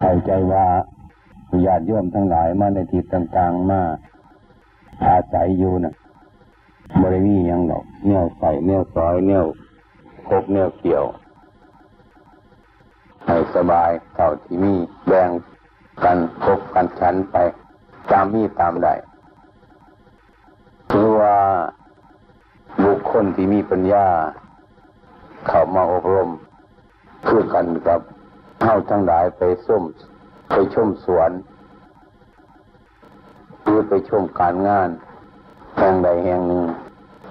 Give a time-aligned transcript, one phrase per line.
[0.00, 0.66] เข้าใจว่า
[1.66, 3.80] ญาติโยมทั้งหลายมาในทิศต่างๆมา
[5.06, 5.94] อาศัยอยู่นะ
[7.02, 9.46] บริวียังดอกเนี่ยวใส่เนี่ยวซอยเนี่ยว
[10.28, 11.04] คบเนี่ยวเกี่ยว
[13.26, 14.74] ให้สบายเท่าที่มี
[15.06, 15.30] แบ่ง
[16.04, 17.36] กันคบกันชั้นไป
[18.10, 18.94] ตามมีตามได้
[20.90, 21.36] คือว่า
[22.84, 24.06] บุคคลที่มีปัญญา
[25.46, 26.30] เข้ามาอบรม
[27.26, 28.00] คือกันกับ
[28.62, 29.82] เข้าทั้งหลายไปส้ม
[30.48, 31.30] ไปชมสวน
[33.62, 34.90] หรือไปชมการงาน
[35.76, 36.64] แห่งใดแห่งหนึ่ง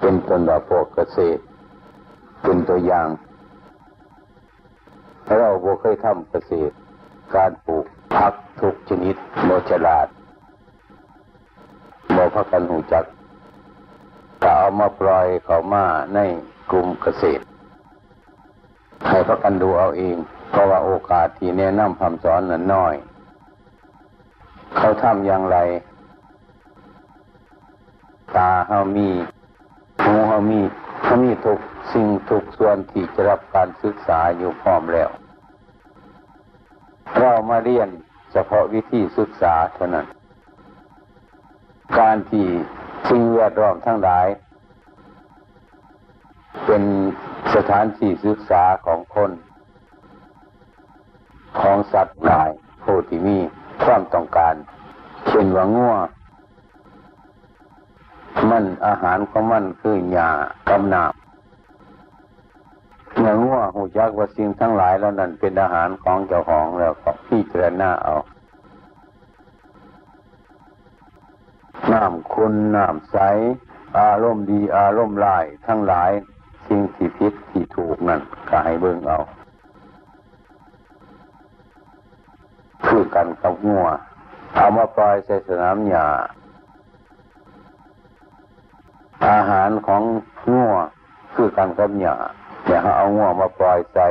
[0.00, 1.42] เป็นต้นดอกพวกเกษตร
[2.42, 3.08] เป็นตัวอย่าง
[5.38, 6.74] เราบ่เคยทำเกษตร
[7.34, 10.06] การปลูกผักทุกชนิดโมฉลาด
[12.16, 13.04] บ่พักกันหูจัก
[14.42, 15.84] ก็เอามาปล่อยเขามา
[16.14, 16.18] ใน
[16.70, 17.44] กลุ่มเกษตร
[19.08, 20.16] ให้พักกันดูเอาเอง
[20.50, 22.94] เพราะว่าโอกาสที่แนะนำคำสอนนั้นน้อย
[24.76, 25.58] เขาทำอย่างไร
[28.36, 29.10] ตาเฮามี
[30.02, 30.60] หูเฮามี
[31.02, 31.58] เขามีทุก
[31.92, 35.10] สิ่งทุกส่วนที่จะรับการศึกษาอยู่พร้อมแล้ว
[37.18, 37.88] เรามาเรียน
[38.32, 40.06] เฉพาะวิธีศึกษาเท่านั้น
[41.98, 42.46] การที่
[43.08, 44.26] สิ่งแวดล้อมทั้งหลาย
[46.66, 46.82] เป็น
[47.54, 49.30] สถานที่ศึกษาของคน
[51.58, 52.50] ของสัตว์หลาย
[52.82, 53.38] ผู้ที่มี
[53.82, 54.54] ความต้องการ
[55.26, 55.96] เช่นว่างัว
[58.50, 60.30] มันอาหารของมันคือหญ้า
[60.68, 61.12] กำนาบ
[63.16, 68.14] เมื่องัวหูจักว่าสิ่งทั้งหลายแล้วนั้นเป็นอาหารของเจ้าของแล้วก็พิจรณาเอา
[71.92, 73.16] น้ำคุณน้ำใส
[73.98, 76.10] อารมณ์ดีอารมณ์ร้ายทั้งหลาย
[76.68, 79.18] สิ่งที่ผิดที่ถูกนั่นก็ให้เบิ่งเอา
[82.90, 83.86] คือกันกับงัว
[84.56, 86.06] เอามาปล่อยใส่สนามหญ้า
[89.28, 90.02] อาหารของ
[90.52, 90.72] งัว
[91.34, 92.14] คือกันกับหญ้า
[92.64, 94.06] เนี่ยเขาเอางัวมาปล่อยใส่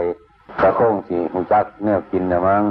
[0.62, 2.64] กระโคงสีหูจักเนื้อกินนะมั้ง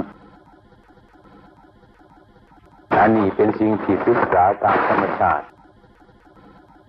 [2.97, 5.45] อันนี้เป็นสิ่งที่ศึกษาตามธรรมชาติ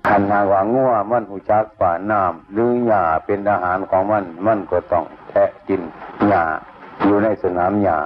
[0.08, 5.80] ขันหาว่างัวมันหูจักฝ่าน้ำหรือหญ้าเป็นอาหารของมัน มันก็ต้องแทะกิน
[6.28, 6.42] หญ้า
[7.04, 7.98] อยู่ในสนามหญ้า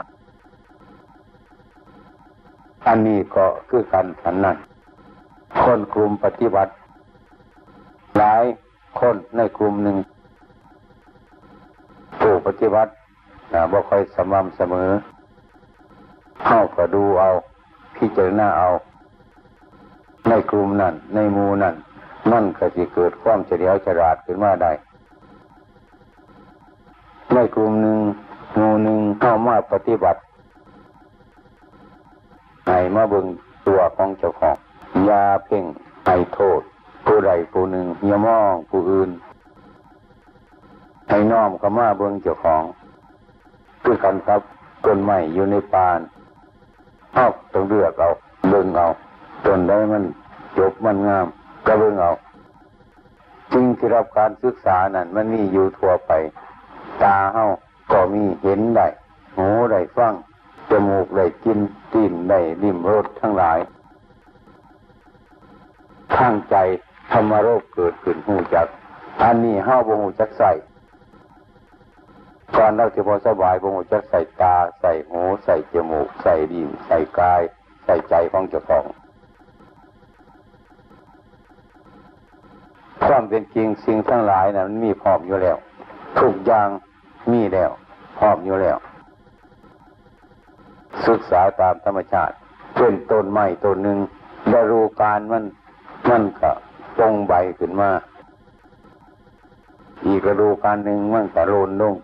[2.86, 4.56] อันนี้ก็คือการฉันนั้น
[5.62, 6.72] คนกลุ่มปฏิบัติ
[8.18, 8.44] หลาย
[9.00, 9.96] คนในกลุ่มหนึ่ง
[12.20, 12.90] ผู้ปฏิบัติ
[13.72, 14.90] บ่ค่อยสม่ำเสมอ
[16.44, 17.30] เข้าก็ดูเอา
[17.96, 18.68] พิจารณาเอา
[20.28, 21.74] ในกลุ่มนั้นในมูนั้น
[22.30, 24.72] มันก็จะเกิดความเฉลียวฉลาดขึ้นมาได้
[27.34, 27.98] ในกลุ่มหนึ่ง
[28.58, 30.20] มูหนึ่งเข้ามาปฏิบัติ
[32.66, 33.26] ให้มาเบิ่ง
[33.66, 34.56] ตัวของเจ้าของ
[35.08, 35.64] ยาเพ่ง
[36.06, 36.60] ให้โทษ
[37.06, 39.10] ผู้ใดผู้หนึ่งอย่ามองผู้อื่น
[41.08, 42.62] ให้น้อมเข้ามาเบิ่งเจ้าของ
[43.82, 44.40] คือกันครับ
[44.84, 46.00] ต้นไม้อยู่ในปาน
[47.14, 48.08] เอาต้องเลือกเอา
[48.50, 48.86] เบิ่งเอา
[49.46, 50.04] ต้นได้มัน
[50.58, 51.26] จบมันงาม
[51.66, 52.10] ก็เบิ่งเอา
[53.52, 56.12] จริงที่รับการศึกษานั่นมันมีอยู่ทั่วไป
[57.02, 57.44] ตาเฮา
[57.92, 58.86] ก็มีเห็นได้
[59.36, 60.14] หูได้ฟัง
[60.88, 61.58] มูกได้กิน
[61.92, 63.58] ตีนได้ริมรสทั้งหลาย
[66.16, 66.56] ข้างใจ
[67.12, 68.66] ธรรมโรคเกิดขึ้นหูจัก
[69.22, 70.52] อันนี้ห้าวบหูจักใส่
[72.56, 77.42] ก่อนเราจะพอสบายบหูจักใส่ตา ใส่หูใส่จมูก ใส่ดินใส่กาย
[77.84, 78.84] ใส่ใจของเจ้าของ
[83.06, 85.56] ความเป็นจริงสิ่งทั้งหลายนะมันมีพร้อมอยู่แล้ว
[86.20, 86.68] ทุกอย่าง
[87.32, 87.70] มีแล้ว
[88.18, 88.78] พร้อมอยู่แล้ว
[91.06, 92.34] ศึกษาตามธรรมชาติ
[92.76, 93.98] เช่นต้นไม้ต้นหนึ่ง
[94.52, 95.44] ฤดูการมัน
[96.08, 96.50] มันก็
[96.98, 97.90] ปงใบขึ้นมา
[100.06, 101.94] อีกฤดูการหนึ่งมันก็โลนลง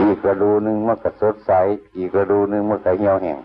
[0.00, 1.52] อีกฤดูหนึ่งมันก็สดใส
[1.96, 3.38] อีกฤดูหนึ่งมันก็เหี่ยวแห้ง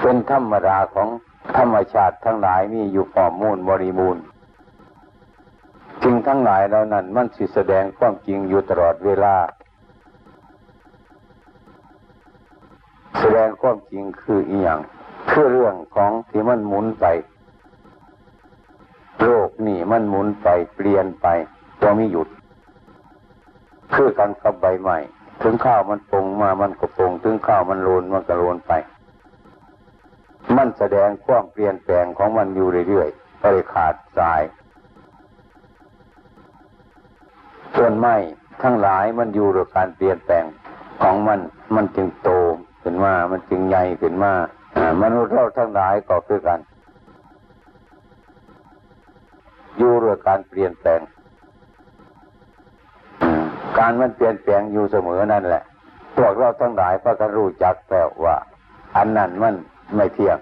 [0.00, 1.08] เป็นธรรมดาของ
[1.56, 4.22] ธรรมชาติทั้งหลายมีอยู่พร้อมมูลบริบูรณ์
[6.02, 9.34] สิ่งทั้งหลายเหล่านั้นมันสิแสดงความจริงอยู่ตลอดเวลา
[13.18, 14.80] แสดงความจริงคืออีหยัง
[15.30, 17.06] คือเรื่องของที่มันหมุนไป
[19.22, 21.26] โลกนี่มันหมุนไปเปลี่ยนไป
[21.82, 22.28] ก็ไม่หยุด
[23.94, 24.98] คือกันกับใบใหม่
[25.42, 28.72] ถึงข้าวมันปงมามันก็ปงถึงข้าวมันโลนมันก็โลนไป
[30.56, 34.42] มันแสดงความเปลี่ยนแปลงของมันอยู่เรื่อยๆไม่ได้ขาดสาย
[37.76, 38.14] ต้นไม้
[38.62, 40.44] ทั้งหลายมันอยู่ด้วยการเปลี่ยนแปลง
[41.02, 41.38] ของมัน
[41.74, 42.30] มันจึงโต
[42.82, 44.32] ขึ้นมา มันจึงใหญ่ขึ้นมา
[45.02, 46.60] มนุษย์เราทั้งหลายก็คือกัน
[49.78, 51.00] อยู่เรื่องการเปลี่ยนแปลง
[53.78, 55.62] การมันเปลี่ยนแปลงอยู่เสมอนั่นแหละ
[56.16, 58.36] พวกเราทั้งหลายพระกันรู้จักแล้วว่า
[58.96, 59.54] อันนั้นมัน
[59.96, 60.38] ไม่เที่ยง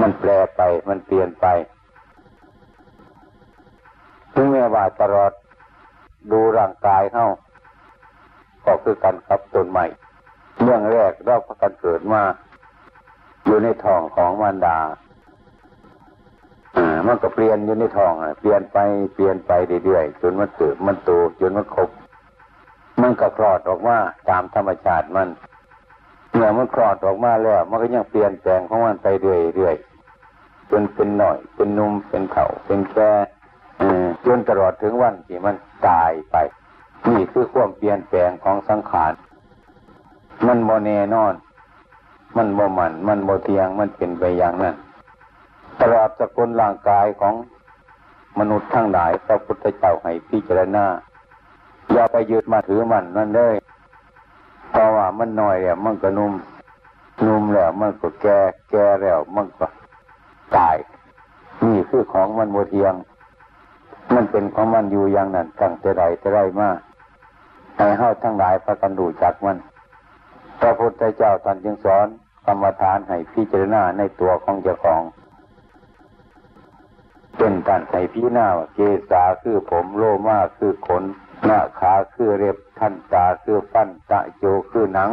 [0.00, 1.46] มันแปลไป มันเปลี่ยนไป
[4.34, 5.32] ถึงแม้ว่าตลอด
[6.32, 7.28] ดูร่างกายเข้า
[8.66, 9.84] ก็คือกันกับต้นใหม่
[10.60, 12.22] เรื่องแรกเราพกกันเกิดมา
[13.44, 14.78] อยู่ในท้องของมารดา
[16.76, 18.78] อ่ามันก็เปลี่ยนอยู่ในท้องอะเปลี่ยนไป
[19.14, 19.52] เปลี่ยนไป
[19.84, 21.10] เรื่อยๆจนมันเติบมันโต
[21.40, 21.90] จนมันครบ
[23.00, 23.96] มันก็คลอดออกมา
[24.28, 25.28] ตามธรรมชาติมัน
[26.34, 33.10] เมื่อมันคลอดออกมาแล้ว มันก็ยังเปลี่ยนแปลงของมันไปเรื่อยๆจนเป็นหน่อย เป็นนุ่มเป็นเข่าเป็นแก่
[34.26, 35.56] จนตลอดถึงวันที่มัน
[35.88, 36.36] ตายไป
[37.08, 39.12] นี่คือความเปลี่ยนแปลงของสังขาร
[40.46, 41.34] มันโมเน่นอน
[42.36, 44.74] มันโมมัน มันโมเทียง มันเป็นไปอย่างนั้น
[45.80, 47.34] ตลอดสกุลร่างกายของ
[48.38, 50.84] มนุษย์ทั้งหลายพระพุทธเจ้าให้พิจารณา
[51.92, 53.54] อย่าไปยึดมาถือมันนั่นเลย
[54.70, 56.32] เพราะว่ามันน้อยแล้วมันก็นุ่ม
[57.26, 58.38] นุ่มแล้วมันก็แก่
[58.70, 59.66] แก่แล้วมันก็
[60.56, 60.76] ตาย
[61.64, 62.94] นี่คือของมันโมเทียง
[64.14, 66.68] มันเป็นของมันอยู่อย่างนั้นตั้งแต่ใดแต่ไรมา
[67.76, 69.56] ให้เฮาทั้งหลายพระกันดูจักมัน
[70.62, 72.06] พระพุทธเจ้าท่านจึงสอน
[72.46, 75.02] กรรมฐานให้พิจารณาในตัวของเจ้าของ
[77.38, 78.80] เป็นการให้พิจารณาเก
[79.10, 81.04] ษาคือผมโลมาคือขน
[81.44, 85.10] หน้าขาคือเร็บท่านตาคือฟันตะโจคือหนัง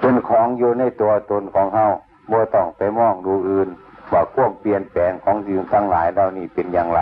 [0.00, 1.86] เป็นของอยู่ในตัวตนของเฮา
[2.30, 3.68] บ่ต้องไปมองดูอื่น
[4.12, 7.00] ว่าความเปลี่ยนแปลงของสิ่งทั้งหลายเรานี่เป็นอย่างไร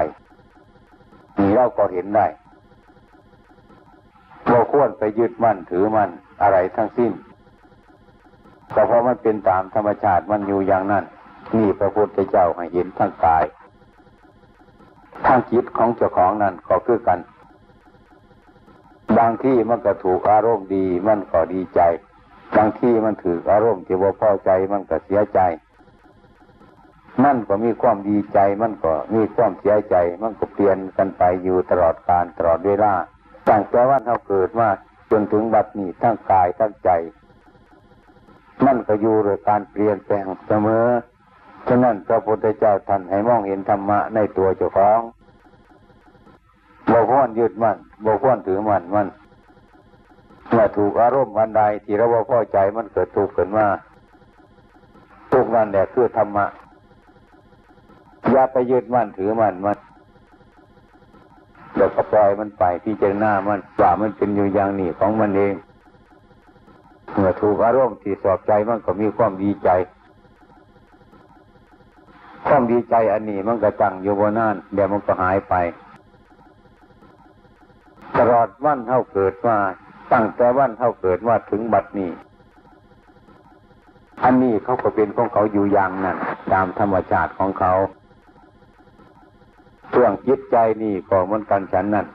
[1.39, 2.27] นี่เราก็เห็นได้
[4.49, 6.11] เราควรไปยึดมั่นถือมั่น
[6.43, 7.13] อะไรทั้งสิ้น
[8.75, 11.05] ก็เพราะมันเป็นตามธรรมชาติมันอยู่อย่างนั้น
[11.57, 13.45] นี่พระพุทธเจ้าให้เห็นทั้งกาย
[15.27, 17.19] ทั้งจิตของเจ้าของนั่นก็คือกัน
[19.19, 21.81] บางที่มันก็ถูกอารมณ์ดีมันก็ดีใจ
[22.57, 25.41] บางที่มันถืออารมณ์ที่ว่าพอใจมันก็เสียใจ
[27.25, 32.93] มันก็มีความดีใจ มันก็มีความเสียใจ มันก็เปลี่ยนกันไปอยู่ตลอดการตลอดเวลา
[33.49, 34.69] ตั้งแต่วันเขาเกิดมา
[35.11, 36.91] จนถึงบัดนี้ทั้งกายทั้งใจ
[38.65, 40.87] มันก็อยู่โดยการเปลี่ยนแปลงเสมอ
[41.69, 45.01] ฉะนั้นพระพุทธเจ้าท่านให้มองเห็นธรรมะในตัวเจ้าของ
[46.91, 49.09] บ่ควรยึดมันบ่ควรถือมันมัน
[50.51, 53.67] เมื่อถูกอารมณ์วันใดที่เราบ่พอใจมันเกิดทุกข์ขึ้นมา
[55.33, 56.47] ทุกนั้นแหละคือธรรมะ
[58.31, 59.77] อย่าไปยึดมั่นถือมันมัน
[61.77, 65.55] เดี๋ยวก็ปล่อยมันไปพิจารณามันว่ามันเป็นอยู่อย่างนี้ของมันเอง
[67.13, 69.71] เมื่อถูกอารมณ์ที่สอบใจมันก็มีความดีใจ
[72.47, 75.55] ความดีใจอันนี้มันก็จังอยู่บนนั่นเดี๋ยวมันก็หายไป
[78.17, 79.57] ตลอดวันเท่าเกิดมา
[80.13, 82.11] ตั้งแต่วันเท่าเกิดว่าถึงบัดนี้
[84.25, 86.17] อันนี้เขาก็เป็นของเขาอยู่อย่างนั้น
[86.53, 87.73] ตามธรรมชาติของเขา
[89.93, 92.07] เรื่องจิตใจนี่ก็เหมือนกันฉันนั่น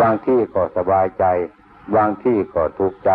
[0.00, 1.24] บางที่ก็สบายใจ
[1.94, 3.10] บางที่ก็ทุกข์ใจ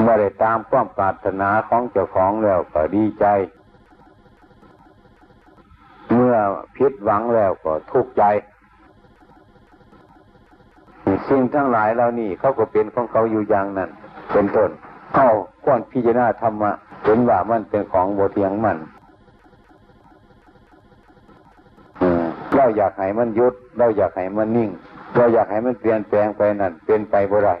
[0.00, 3.26] เมื่อได้ตามความปรารถนาของเจ้าของแล้วก็ดีใจ
[6.14, 6.36] เมื่อ
[6.76, 8.24] พิษหวังแล้วก็ทุกข์ใจ
[11.28, 13.90] สิ่งทั้งหลายเหล่านี้เขาก็เป็นของเขาอยู่อย่างนั้น
[14.32, 14.70] เป็นต้น
[15.14, 15.28] เข้า
[15.64, 16.70] ก้อนพิจารณาธรรมะ
[17.04, 18.78] เห็นว่ามันเป็นของโบเทียงมัน
[22.58, 24.70] เราอยากให้มันยุด เราอยากให้มันนิ่ง
[25.16, 27.54] เราอยากให้มันเปลี่ยนแปลงไปนั่นเป็นไปบ่ได้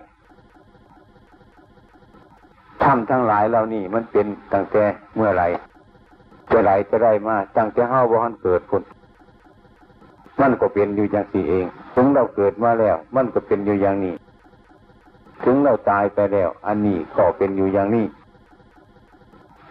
[2.82, 4.84] ทำทั้งหลายเหล่านี้มันเป็นตั้งแต่
[5.16, 5.44] เมื่อไร
[6.50, 8.82] จะไหลจะได้มาตั้งแต่เฮาบ่ฮันเกิดคน
[10.40, 14.14] มันก็เป็นอยู่อย่างสี่เอง ถึงเราเกิดมาแล้ว มันก็เป็นอยู่อย่างนี้
[15.44, 18.06] ถึงเราตายไปแล้ว อันนี้ก็เป็นอยู่อย่างนี้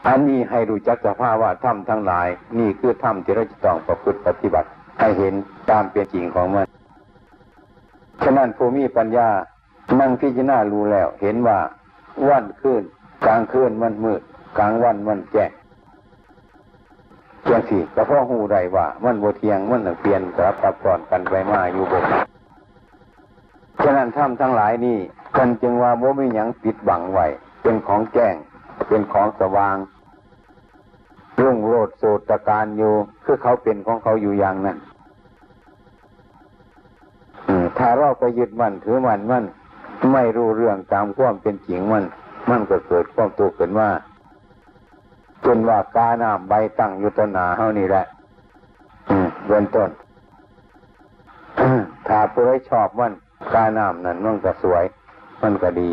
[0.08, 2.28] อันนี้ให้รู้จักสภาพว่าถ้ำทั้งหลาย
[2.60, 5.34] นี่คือถ้ำที่เราจะต้องประพฤติปฏิบัติ ให้เห็น
[5.70, 6.68] ตามเป็นจริงของมัน
[8.24, 9.30] ฉะนั้นผู้มีปัญญา
[10.00, 11.60] นั่งพิจารณารู้แล้ว เห็นว่า
[12.30, 12.82] วันขึ้น
[13.26, 14.22] กลางคืนมันมืด
[14.58, 15.52] กลางวันมันแจ้ง
[17.42, 22.04] เพียงสี่กระเพาะหูไรว่า มันโบเทียงมันเปลี่ยนกลับกับก่อนกันไปมาอยู่บน
[23.84, 24.98] ฉะนั้นถ้ำทั้งหลายนี่
[25.38, 27.26] กันจึงว่าโมไม่ยังปิดบังไว้
[27.62, 28.36] เป็นของแจ้ง
[28.88, 29.78] เป็นของสว่าง
[31.42, 32.94] รุ่งโรดโสตการอยู่
[33.26, 34.78] คือเขาเป็นของเขาอยู่อย่างนั้น
[37.78, 39.44] ถ้าเราไปยึดมันถือมันมัน
[40.12, 42.04] ไม่รู้เรื่องตามความเป็นจริงมัน
[42.50, 43.90] มันก็เกิดความตัวเกิดว่า
[45.46, 48.06] จนว่ากาหน้ำใบตั้งอยู่ต้นนาเท่านี้แหละ
[49.46, 49.90] เบื้องต้น
[52.08, 53.14] ถ้าผู้ใดชอบมัน
[53.54, 54.86] กาหน้ำนั้นมันก็สวย
[55.42, 55.92] มันก็ดี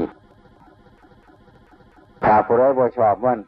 [2.25, 3.39] ถ้าผู้ใดบ่ชอบมัน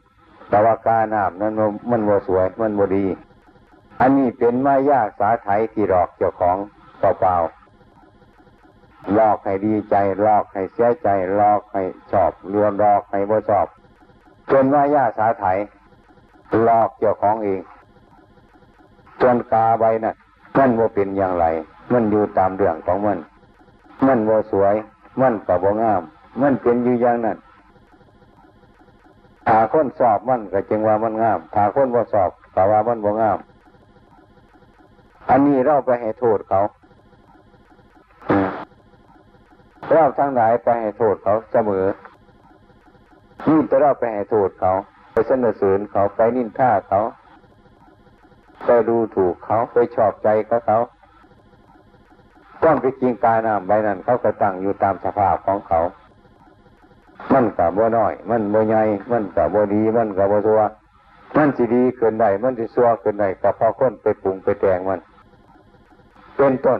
[0.49, 1.53] แต่ว่ากาหน้ำนั้น
[1.89, 3.05] มันบ่สวย มันบ่ดี
[4.01, 6.57] อันนี้เป็นมายาสาไถที่หลอกเจ้าของ
[6.99, 7.56] เปล่าๆ
[9.17, 13.67] ลอกให้ดีใจหลอกให้เสียใจหลอกให้ชอบรือนหลอกให้บ่ชอบ
[14.47, 15.45] เป็นมายาสาไถ
[16.63, 17.61] หลอกเจ้าของเอง
[19.21, 20.15] จนกาใบนะ่ะ
[20.57, 21.45] มันว่าเป็นอย่างไร
[21.93, 23.17] มันอยู่ตามเรื่องของมัน
[24.05, 24.75] มันว่าสวย
[25.21, 26.01] มันกับว่างาม
[26.41, 27.37] มันเป็นอยู่อย่างนั้น
[29.47, 33.39] ถ้าคนสอบมันก็จึงว่ามันงามถ้าคนว่าสอบก็ว่ามันว่างาม
[35.29, 36.61] อันนี้เราไปให้โทษเขา
[39.93, 41.85] เราทั้งหลายไปให้โทษเขาเสมอ
[43.47, 44.73] นี่แต่เราไปให้โทษเขา
[45.11, 47.01] ไปสนเสริญเขาไปนินท่าเขา
[48.65, 50.79] ไปดูถูกเขาไปชอบใจเขาเขา
[52.63, 55.79] ต้องไปจริงกายน้ำใบนั้นเขาก็ตั้งอยู่ตามสภาพของเขา
[57.33, 60.61] มันกับบ่น้อย มันบ่ใหญ่มันกับบ่ดี มันกับบ่ตัว
[61.37, 64.99] มันสิดีเกินใดมันสิซัวเกินใดกับพอคนไปปรุงไปแต่งมัน
[66.35, 66.79] เป็นต้น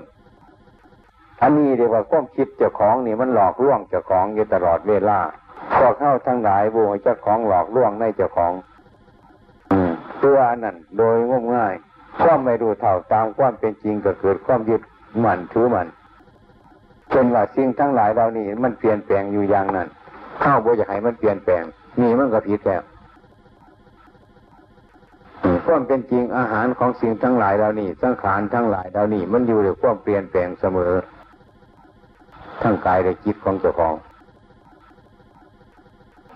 [1.42, 5.20] อันนี้เรียกว่าความคิดเจ้าของนี่มันหลอกลวงเจ้าของอยู่ตลอดเวลา
[5.78, 8.54] พวกเข้าทั้งหลายบูให้เจ้าของหลอกลวงในเจ้าของ
[10.24, 11.74] ตัวนั้นโดยงมง่าย
[12.22, 14.82] ความไม่รู้เท่าตามความเป็นจริงก็เกิดความยึด
[15.24, 15.88] มั่นถือมัน
[17.14, 19.88] จนว่าสิ่งทั้งหลายเรานี่มันเปลี่ยนแปลงอยู่อย่างนั้น
[20.44, 21.64] ข้าวบ่อยากให้มันเปลี่ยนแปลง
[22.02, 22.84] นี่มันก็ผิดแล้ว
[25.66, 30.94] ความเป็นจริงอาหารของสิ่งทั้งหลายเรานี่สังขารทั้งหลายเรานี่มันอยู่ในความเปลี่ยนแปลงเสมอ
[32.62, 33.96] ทั้งกายและจิตของเจ้าของ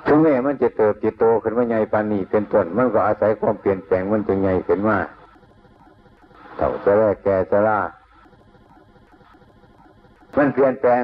[0.05, 4.97] ถึงแม้มันจะเติบจะโตขึ้นมาใหญ่ปานนี้เป็นต้นมันก็อาศัยความเปลี่ยนแปลงมันจะใหญ่ขึ้นมา
[6.55, 7.79] เท่าจะแรกแก่จะล่า
[10.37, 11.03] มันเปลี่ยนแปลง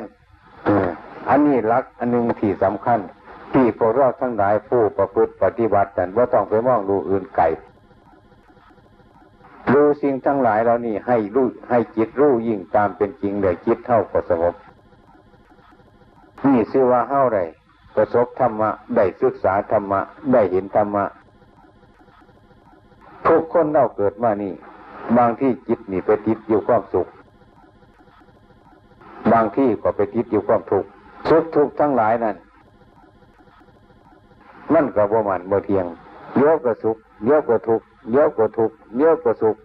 [1.30, 3.00] อันนี้ลักอันหนึ่งที่สำคัญ
[3.54, 7.48] ที่พวกเราทั้งหลายผู้ประพฤติปฏิบัติกันว่าต้องไปมองดูอื่นไก่
[9.74, 14.56] ดูสิ่งทั้งหลายเรานี่ให้รู้ให้จิตรู้ยิ่งตามเป็นจริงเลยจิตเท่ากับสงบ
[16.48, 17.39] นี่ชื่อว่าเท่าไร
[17.96, 20.00] ประสบธรรมะได้ศึกษาธรรมะ
[20.34, 21.06] ได้เห็นธรรมะ
[23.27, 24.54] ทุกคนเราเกิดมานี่
[25.18, 27.08] บางที่จิตนี่ไปติดอยู่ความสุข
[29.32, 30.89] บางที่ก็ไปติดอยู่ความทุกข์
[31.30, 32.36] สุขทุกข์ทั้งหลายนั้น
[34.74, 35.86] มันก็บ่มันบ่เทียง
[36.38, 39.56] เยอะก็สุขเยอะก็ทุกข์เยอะก็ทุกข์เยอะก็สุข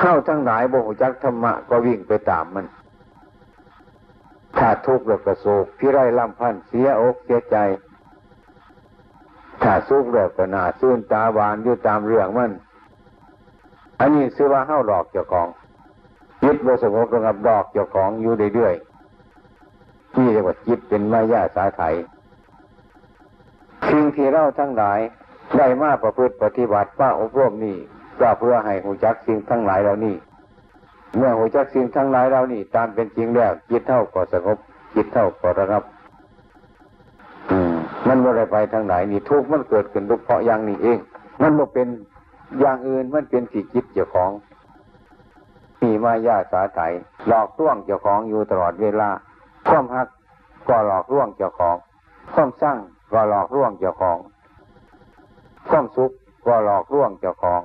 [0.00, 2.66] เข้าทั้งหลายบ่หูจักธรรมะก็วิ่งไปตามมัน
[4.58, 7.56] ถ้าทุกข์แล้วก็โศกพิไรลำพันเสียอกเสียใจ
[9.62, 12.50] ถ้าสุขแล้วก็หน้าซื่นตาหวานอยู่ตามเรื่องมัน
[14.00, 15.48] อันนี้ซื้อว่าเข้าหลอกเจ้าของ
[16.44, 21.82] ยึดบสงบระงับดอกเจ้าของอยู่เรื่อยๆนี่เรียกว่าจิตเป็นมายาสาไถ
[23.90, 25.00] สิ่งที่เราทั้งหลาย
[25.58, 27.76] ได้มาประพฤติปฏิบัติป้าอบรมนี่
[28.20, 30.14] ก็เพื่อให้หูจักสิ่งทั้งหลายเหล่านี้
[31.16, 34.58] เมื่อหัวจักสิ่งทั้งหลายเรานี่ ตามเป็นจริงแล้วจิตเท่าก็สงบ
[34.94, 35.84] จิตเท่าก็ระงับ
[37.50, 37.74] อืม
[38.06, 40.98] มันว่าอะไรไปทางไหนนี่ทุกมันเกิดขึ้นเพราะอย่างนี้เอง
[41.40, 41.88] มันบ่เป็น
[42.60, 44.30] อย่างอื่นมันเป็นสิ่จิตเจ้าของ
[45.82, 46.80] มีมายาสาไถ
[47.28, 49.08] หลอกล่วงเจ้าของอยู่ตลอดเวลา
[49.68, 50.08] ความหัก
[50.68, 51.76] ก็หลอกล่วงเจ้าของ
[52.34, 52.78] ความสร้าง
[53.12, 54.18] ก็หลอกล่วงเจ้าของ
[55.68, 56.10] ความสุข
[56.46, 57.60] ก็หลอกล่วงเจ้าของ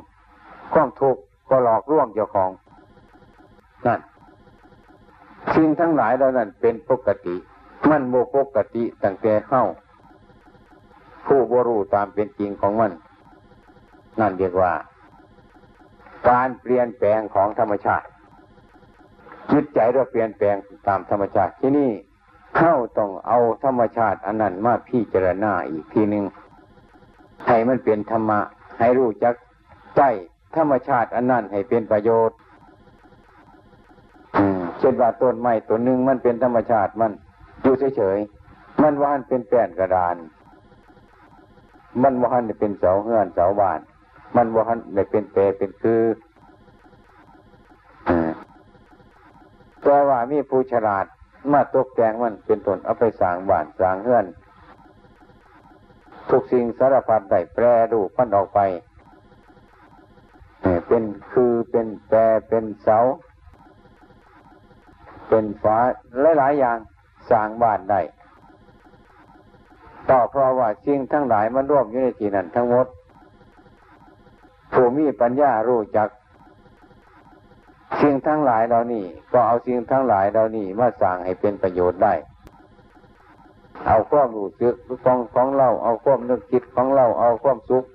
[0.73, 2.49] ความทุกข์ก็หลอกล่วงเจ้าของ
[3.85, 3.99] นั่น
[5.55, 7.35] สิ่งทั้งหลายเหล่านั้นเป็นปกติ
[7.89, 9.63] มันโมปกติตั้งแต่เข้า
[11.25, 12.91] ผู้บรูตามเป็นจริงของมัน
[14.19, 14.73] นั่นเรียกว่า
[16.29, 18.05] การเปลี่ยนแปลงของธรรมชาติ
[19.51, 20.55] จิตใจเราเปลี่ยนแปลง
[20.87, 21.91] ตามธรรมชาติที่นี่
[22.57, 26.25] เข้าต้องเอาธรรมชาติอันนั้นมาพิจารณาอีกทีหนึ่ง
[27.47, 28.39] ให้มันเป็นธรรมะ
[28.79, 29.33] ให้รู้จัก
[29.97, 30.01] ใจ
[30.55, 32.37] ธรรมชาติอันนั้นให้เป็นประโยชน์
[34.79, 37.11] เช่นว่าต้นไม้ต้นหนึ่งมันเป็นธรรมชาติมัน
[37.61, 40.15] อยู่เฉยๆมันว่านเป็นแป้นกระดาน
[42.01, 43.79] มันว่านเป็นเสาเฮือนเสาบ้าน
[44.35, 46.03] มันว่านได้เป็นเปรเป็นคือ
[49.83, 51.05] แต่ว่ามีผู้ฉลาด
[51.51, 54.25] มาตกแต่งมันเป็นต้นเอาไปสร้างบ้านสร้างเฮือน
[56.29, 58.59] ทุกสิ่งสารพัดได้แปรรูปมันออกไป
[60.87, 62.17] เป็นคือเป็นแปร
[62.47, 62.97] เป็นเสา
[65.29, 65.77] เป็นฟ้า
[66.37, 66.77] หลายๆอย่าง
[67.31, 68.01] สร้างบ้านได้
[70.09, 72.87] ต่อเพราะว่าสิ่งทั้งหลายมันรวมอยู่ในที่นั้นทั้งหมด
[74.73, 76.09] ผู้มีปัญญารู้จัก
[78.01, 82.13] สิ่งทั้งหลายเหล่านี้ ก็เอาสิ่งทั้งหลายเหล่านี้มาสร้างให้เป็นประโยชน์ได้
[83.87, 87.85] เอาความรู้สึกของของเราเอาความนึกคิดของเราเอาความสุข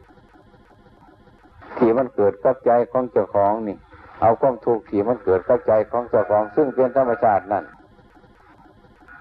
[1.76, 3.76] ที่มันเกิดกับใจของเจ้าของนี่
[4.21, 7.64] เอาความทุกข์ที่มันเกิดกับใจของเจ้าของซึ่งเป็นธรรมชาตินั่น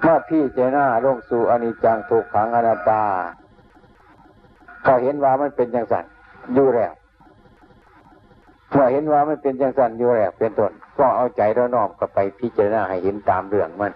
[0.01, 3.03] เมื่อพี่เจน้าลงสู่อนิจจังทุกขังอนัตตา
[4.85, 6.05] ก็เห็นว่ามันเป็นอย่างสัน
[6.53, 6.93] อยู่แล้ว
[8.71, 13.93] เมื่อเห็นว่ามันเป็นอย่างสันอยู่แล้วเป็นต้นก็เอาใจเราน้อมกับไปพิจารณาให้เห็นตามเรื่องมัน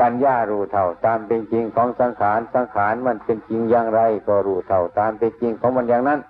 [0.00, 6.20] ปัญญารู้เท่าตามเป็นจริงของสังขารสังขารมันเป็นจริงอย่างไร ก็รู้เท่าตามเป็นจริงของมันอย่างนั้น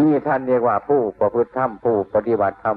[0.00, 2.76] นี่ท่านเรียกว่าผู้ประพฤติธรรมผู้ปฏิบัติธรรม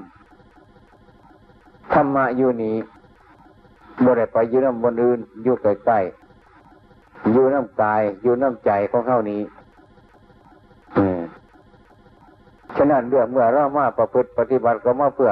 [1.94, 2.76] ธรรมะอยู่นี้
[4.04, 9.42] บ่ได้ไปอยู่น้ำบนอื่นอยู่ใกล้ๆอยู่น้ำกายอยู่น้ำใจของเขานี้
[10.96, 11.00] อ
[12.78, 15.32] ฉะนั้นเรื่องเมื่อเรามาประพฤติปฏิบัติก็มาเพื่อ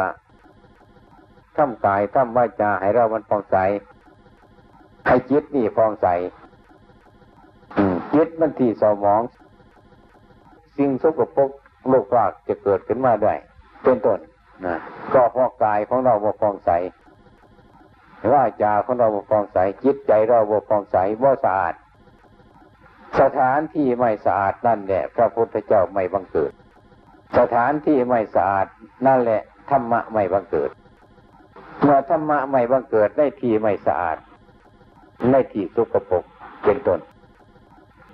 [1.58, 3.58] ทำกายทำวาจาให้เรามันฟองใส
[5.08, 6.08] ให้จิตนี่ฟองใส
[8.14, 9.22] จิตมันที่สมอง
[10.78, 11.52] สิ่งสกปรก
[11.88, 13.34] โลกรากจะเกิดขึ้นมาได้
[13.84, 14.20] เป็นต้น
[14.66, 14.78] นะ
[15.14, 16.72] ก็เพราะกายของเราบ่ฟองใส
[18.32, 21.74] ว่าจาของเราบ่ฟองใสจิตใจเราบ่ฟองใสบ่สะอาด
[23.20, 26.52] สถานที่ไม่สะอาดนั่นแหละพระพุทธเจ้าไม่บังเกิด
[27.38, 28.68] สถานที่ไม่สะอาด
[29.08, 30.72] นั่นแหละธรรมะไม่บังเกิด
[31.82, 34.18] เมื่อธรรมะไม่บังเกิดในที่ไม่สะอาด
[35.32, 36.24] ในที่สุกปรก
[36.64, 37.00] เป็นต้น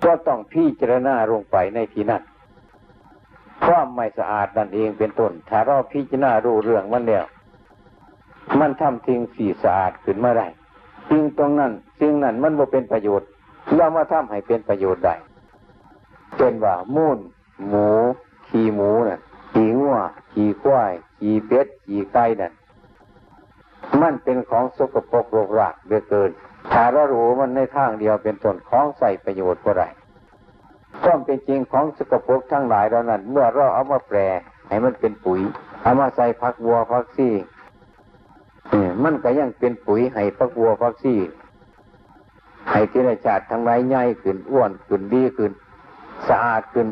[0.04, 2.22] ก็ต้องพิจารณาลงไปในที่นั้น
[3.64, 7.24] ความไม่สะอาดนั่นเองเป็นต้น ถ้าเราพิจารณารู้เรื่องมันแล้ว
[8.60, 10.46] มันทำทิ้งสีสะอาดขึ้นมาได้
[11.08, 13.28] สิ่งตรงนั้นสิ่งนั้นมันบ่เป็นประโยชน์
[13.76, 15.14] เรามาทำให้เป็นประโยชน์ได้
[16.36, 17.18] เป็นว่ามูน
[17.68, 17.88] หมู
[18.48, 19.20] ขี่หมูน่ะ
[19.52, 19.98] ขี่งัว
[20.32, 22.52] ขี่ควายขี่เป็ดขี่ไก่นั่น
[24.00, 26.30] มันเป็นของสกปรกโรครากเดือเกิน
[26.72, 29.88] ถ้าเรารู้มันในทางเดียวเป็นต้นของใส่ประโยชน์ก็ได้
[31.04, 34.18] ความเป็นจริงของสกปรกทั้งหลายเหล่านั้น เมื่อเราเอามาแปร
[34.68, 35.40] ให้มันเป็นปุ๋ย
[35.82, 37.34] เอามาใส่พักวัวพักซี่
[39.04, 41.18] มันก็ยังเป็นปุ๋ยให้พักวัวพักซี่
[42.70, 45.52] ให้ที่ในชาติทั้งหลายใหญ่ขึ้นอ้วนขึ้นดีขึ้น
[46.28, 46.88] สะอาดขึ้น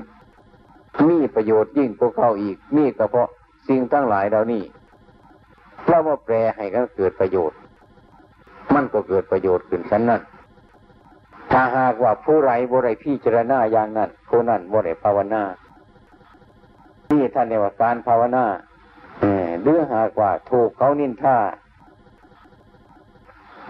[1.08, 3.28] มีประโยชน์ยิ่งกว่าเขาอีก มีก็เพราะ
[3.68, 4.62] สิ่งทั้งหลายเหล่านี้
[5.86, 7.58] เรามาแปรให้กันเกิดประโยชน์
[8.74, 10.20] มันก็เกิดประโยชน์ขึ้นฉันนั้น
[11.52, 15.42] ถ้าหากว่าผู้ไรบริพิจารณาอย่างนั้นผู้นั้นบริภาวนา
[17.08, 18.44] ที่ท่านในว่าการภาวนา
[19.62, 21.38] เรื่องหากว่าถูกเขานินท่า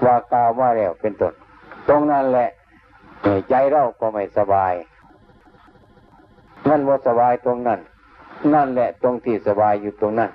[0.05, 1.33] ว่ากล่าวว่าแล้วเป็นต้น
[1.88, 2.49] ตรงนั้นแหละ
[3.49, 4.73] ใจเราก็ไม่สบาย
[6.68, 7.81] นั่นว่าสบายตรงนั้น
[8.55, 10.31] นั่นแหละตรงที่สบายอยู่ตรงนั้น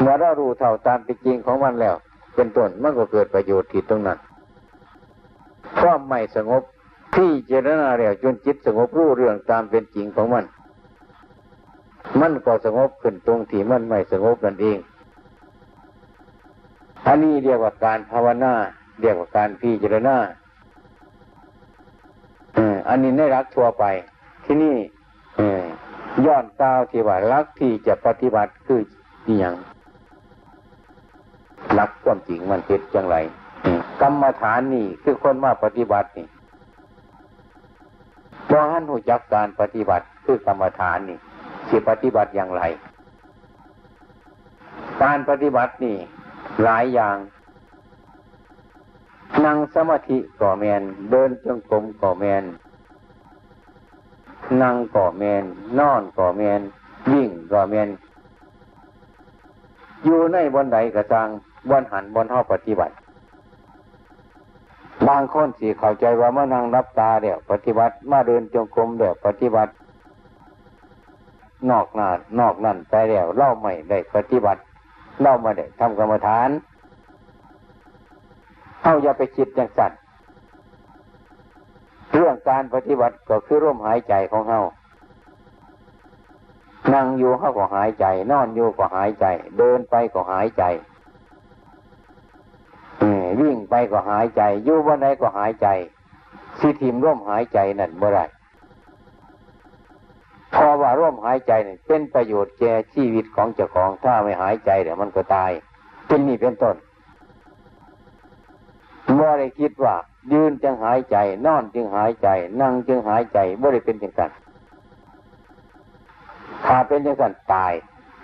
[0.00, 1.94] เมื่อเรารู้เท่าตามเป็นจริงของมันแล้ว
[2.34, 4.18] เป็นต้นมันก็เกิดประโยชน์ที่ตรงนั้น
[5.78, 6.62] ความไม่สงบ
[7.14, 10.44] ที่เจรนาแล้วจนจิตสงบรู้เรื่องตามเป็นจริงของมัน
[12.20, 14.78] มันก็สงบขึ้นตรงที่มันไม่สงบนั่นเอง
[17.06, 18.52] อันนี้เรียกว่าการภาวนา
[19.00, 20.16] เรียกว่าการพิจารณา
[22.88, 23.84] อันนี้ในรักทั่วไป
[24.44, 24.76] ที่นี่
[26.26, 28.80] ย้อนก้าวที่ว่ารักที่จะปฏิบัติคือ
[29.38, 29.54] อย่าง
[31.78, 33.16] รักความจริงมันเป็นจังไร
[34.00, 36.26] กรรมฐานนี่คือคนมาปฏิบัตินี่
[38.48, 41.18] พอหันหูจักการปฏิบัติคือกรรมฐานนี่
[41.68, 42.62] สิปฏิบัติอย่างไร
[45.02, 45.96] การปฏิบัตินี่
[46.64, 47.16] หลายอย่าง
[49.44, 52.44] นั่งสมาธิก่อแมนเดินจงกรมก่อแมน
[54.62, 55.44] นั่งก่อแมน
[55.78, 56.60] นอนก่อแมน
[57.12, 57.88] วิ่งก่อแมน
[60.04, 61.28] อยู่ในบนใดกระจัง
[61.70, 62.94] บนหันบนห้อปฏิบัติ
[65.08, 69.72] บางคนสิเข้าใจว่าเมื่อนั่งรับตาเดี๋ยวปฏิบัติมาเดินจงกรมเดี๋ยวปฏิบัติ
[71.70, 74.60] นอกนานนอกนั่นไปเดี๋ยวเล่าไม่ได้ปฏิบัติ
[75.20, 76.50] เล่าไม่ได้ทำกรรมฐาน
[78.82, 80.00] เอาอย่าไปคิดอย่างสัตว์
[82.14, 84.62] เรื่องการปฏิบัติก็คือร่วมหายใจของเฮา
[86.94, 89.26] นั่งอยู่เขาก็หายใจ นอนอยู่ก็หายใจ
[89.58, 90.64] เดินไปก็หายใจ
[93.70, 95.68] ไปก็หายใจอยู่วันไหนก็หายใจ
[96.60, 98.20] สิทิมร่วมหายใจนั่นเมื่อไร
[100.54, 105.50] พอว่าร่วมหายใจเนี่ยเป็นประโยชน์แก่ชีวิตของเจ้าของถ้าไม่หายใจเดี๋ยวมันก็ตาย
[106.06, 106.76] เป็นนี่เป็นต้น
[109.18, 109.94] บ่ได้คิดว่า
[110.32, 112.28] ยืนจึงหายใจ นอนจึงหายใจ
[112.60, 114.30] นั่งจึงหายใจบ่ได้เป็นจังสัน
[116.66, 117.72] ถ้าเป็นจังสันตาย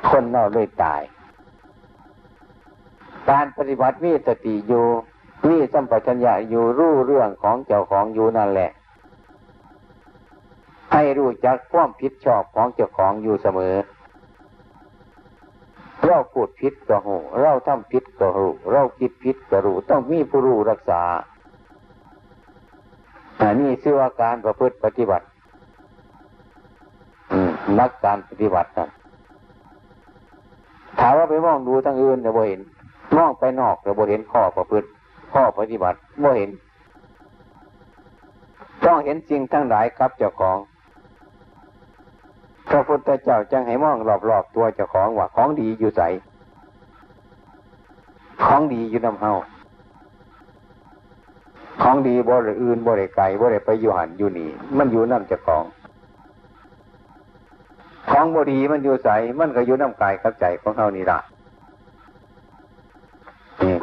[0.09, 1.03] คนน่าเลยตาย
[3.31, 4.87] การปฏิบัติมีสติอยู่
[5.49, 8.71] มีสัมปชัญญะอยู่รู้เรื่องของเจ้าของอยู่นั่นแหละ
[10.93, 13.75] ให้รู้จักความผิดชอบของเจ้าของอยู่เสมอ
[16.07, 21.03] เราพูดผิดก็หูเราทำผิดก็รู้เราคิดผิดก็รู้ต้องมีผู้รู้รักษา
[23.41, 25.27] อันนี้ชื่อว่าการประพฤติปฏิบัติ
[27.81, 28.89] นักการปฏิบัตินะ
[30.99, 32.61] ถามว่าไปมองดูทางอื่นจะบ่เห็น
[33.17, 34.89] มองไปนอกจะบ่เห็นข้อประพฤติ
[35.33, 36.51] ข้อปฏิบัติบ่อเห็น
[38.85, 40.59] ต้องเห็นสิ่งทั้งหลายครับเจ้าของ
[42.69, 46.03] พระพุทธเจ้าจึงให้มองรอบๆตัวเจ้าของว่าของดีอยู่ใส
[48.45, 49.33] ของดีอยู่นำเฮา
[51.83, 55.65] ของดีบ่ได้อื่นบ่ได้ไกลบ่ได้ไปอยู่หันอยู่นี่ มันอยู่นำเจ้าของ
[58.11, 61.19] ของบ่ดีมันอยู่ใสมันก็อยู่นำกายกับใจของเฮานี่ล่ะ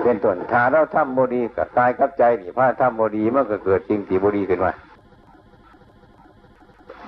[0.10, 4.72] เป็นต้นถ้าเราทำบดีกับกายกับใจนี่พาทำบดีมันก็เกิดจริงที่บดีขึ้นมา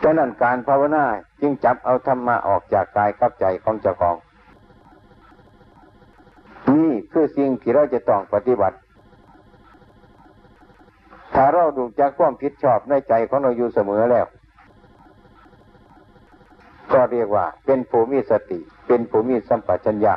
[0.02, 1.04] ดังนั้นการภาวนา
[1.42, 4.16] จึงจับเอาธรรมะออกจากกายกับใจของเจ้าของ
[6.76, 8.78] นี่คือสิ่งที่เราจะต้องปฏิบัติ
[11.34, 14.26] ถ้าเราดูจากความผิดชอบในใจของเราอยู่เสมอแล้ว
[16.94, 20.16] ก็เรียกว่าเป็นผู้มีสติ เป็นผู้มีสัมปชัญญะ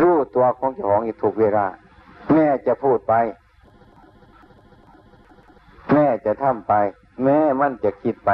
[0.00, 1.66] รู้ตัวของเจ้าของอีกถูกเวลา
[2.32, 3.14] แม่จะพูดไป
[5.92, 6.72] แม่จะทำไป
[7.24, 8.30] แม่มันจะคิดไป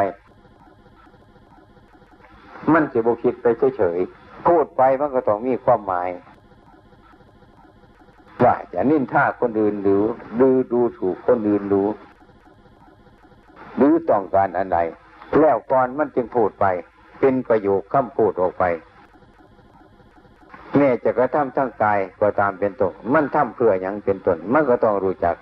[2.73, 3.47] มันจะบุคิดไป
[3.77, 6.09] เฉยๆพูดไปมันก็ต้องมีความหมาย
[8.45, 10.03] ว่าจะนินท่าคนอื่นหรือ
[10.41, 11.89] ดูดูถูกคนอื่นรู้
[13.77, 14.79] หรือต้องการอะไร
[15.41, 16.67] แล้วก่อนมันจึงพูดไป
[17.21, 18.65] เป็นประโยคคำพูดออกไป
[20.79, 25.37] แม่จะกระทำทั้งกายก็ตามเป็นต้นมันทำเพื่ออย่างเป็นต้นมันก็ต้องรู้จัก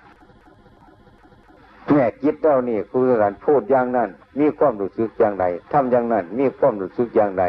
[1.91, 7.43] แม่คิดเท่านี้คือการพูดอย่างนั้น มีความรู้สึกอย่างไรทำอย่างนั้น มีความรู้สึกอย่างไร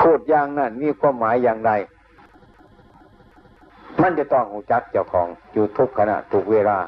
[0.00, 1.72] พูดอย่างนั้น มีความหมายอย่างไร
[4.02, 6.78] มันจะต้องหูจักเจ้าของอยู่ทุกขณะทุกเวลา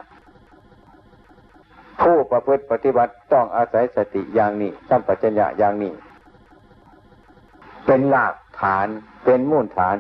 [2.01, 5.93] ผู้ประพฤติปฏิบัติต้องอาศัยสติอย่างนี้สัมปชัญญะอย่างนี้
[7.87, 8.87] เป็นหลัก ฐาน
[9.25, 9.97] เป็นมูลฐาน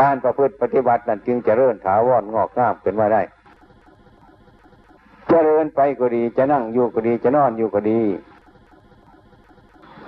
[0.00, 3.22] การประพฤติปฏิบัตินั้นจึงจะเริ่มถาวรงอกงามเป็นมาได้
[5.30, 8.00] จะเริญไปก็ดีจะนั่งอยู่ก็ดีจะนอนอยู่ก็ดี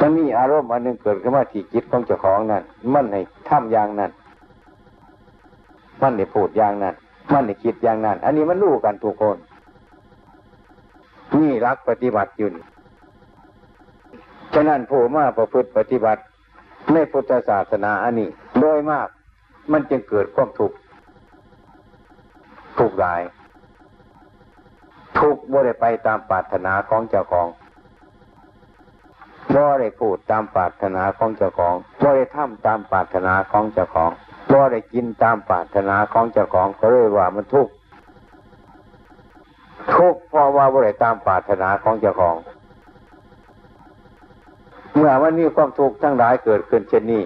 [0.01, 3.17] มันมีอารมณ์อันหนึ่งเกิดขึ้นมาที่จิตของเจ้าของนั้นมันใน
[3.49, 4.11] ถ้ำอย่างนั้น
[6.01, 6.95] มันในพูดอย่างนั้น
[7.33, 9.37] มันในคิดอย่างนั้น อันนี้มันรู้กันทุกคน
[11.41, 12.49] นี่รักปฏิบัติอยู่
[14.55, 16.21] ฉะนั้นผู้มาประพฤติปฏิบัติ
[16.93, 18.29] ในพุทธศาสนาอันนี้
[18.61, 19.09] โดยมาก
[19.73, 20.77] มันจึงเกิดความทุกข์
[22.79, 23.21] ทุกข์หลาย
[25.19, 27.47] ทุกข์บ่ได้ไปตามปรารถนาของเจ้าของ
[29.55, 34.11] บ่ได้พูดตามปรารถนาของเจ้าของบ่ได้ทำตามปรารถนาของเจ้าของ
[34.53, 37.73] บ่ได้กินตามปรารถนาของเจ้าของก็เลยว่ามันทุกข์
[39.95, 42.37] ทุกข์เพราะว่าบ่ได้ตามปรารถนาของเจ้าของ
[44.97, 47.23] เมื่อมันมีความทุกข์ทั้งหลายเกิดขึ้นเช่นนี้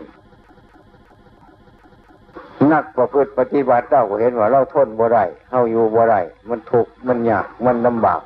[2.73, 8.21] นักประพฤติปฏิบัติเราก็เห็นว่าเราทนบ่ได้เฮาอยู่บ่ได้มันทุกข์มันยากมันลำบาก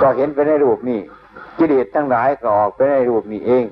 [0.00, 1.00] ก็เห็นไปในรูปนี้
[1.58, 3.64] กิเลสทั้งหลายก็ออกไปในรูปนี้เอง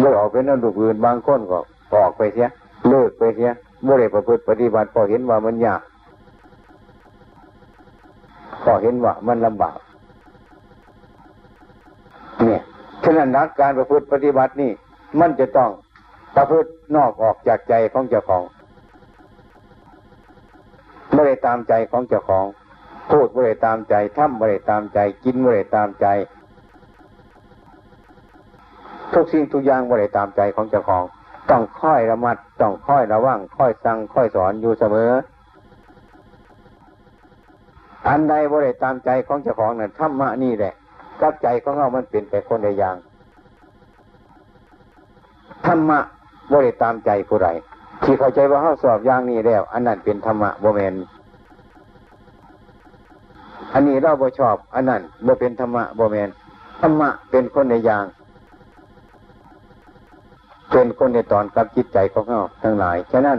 [0.00, 1.58] เลิกอออกไปในรูปอื่นบางคนก็
[1.94, 2.48] ออกไปเสีย
[2.88, 3.50] เลิกไปเสีย
[3.86, 5.80] บ่ได้ประพฤติปฏิบัติพอเห็นว่ามันยาก
[8.62, 9.78] พอเห็นว่ามันลำบาก
[12.46, 12.62] เนี่ย
[13.04, 14.72] ฉะนั้นนักการประพฤติปฏิบัตินี่
[15.20, 15.70] มันจะต้อง
[16.36, 18.42] ประพฤตินอกออกจากใจของเจ้าของ
[21.12, 22.46] ไม่ได้ตามใจของเจ้าของ
[23.10, 26.06] พูดไม่ได้ตามใจทำไม่ได้ตามใจ กินไม่ได้ตามใจ
[29.14, 31.04] ทุกสิ่งทุกอย่างไม่ได้ตามใจของเจ้าของ
[31.50, 35.10] ต้องค่อยระมัดต้องค่อยระวังค่อยสั่งค่อยสอนอยู่เสมอ
[38.08, 40.74] อันใดบ่ได้ตามใจของเจ้าของนั่นธรรมะนี่แหละ
[41.22, 42.96] กับใจของเรามันเป็นไปคนใดอย่าง
[45.66, 45.98] ธรรมะ
[46.52, 47.48] บริตามใจผู้ใด
[48.02, 50.94] ที่เข้าใจว่าเขาสอบอย่างนี้แล้ว อันนั้นเป็นธรรมะโบเมน
[53.72, 56.30] อันนี้เราบ่ชอบ อันนั้นบ่เป็นธรรมะบ่แมน
[56.80, 58.04] ธรรมะเป็นคนในอย่าง
[60.70, 63.38] เป็นคนในตอนกับจิตใจของเราทั้งหลายฉะนั้น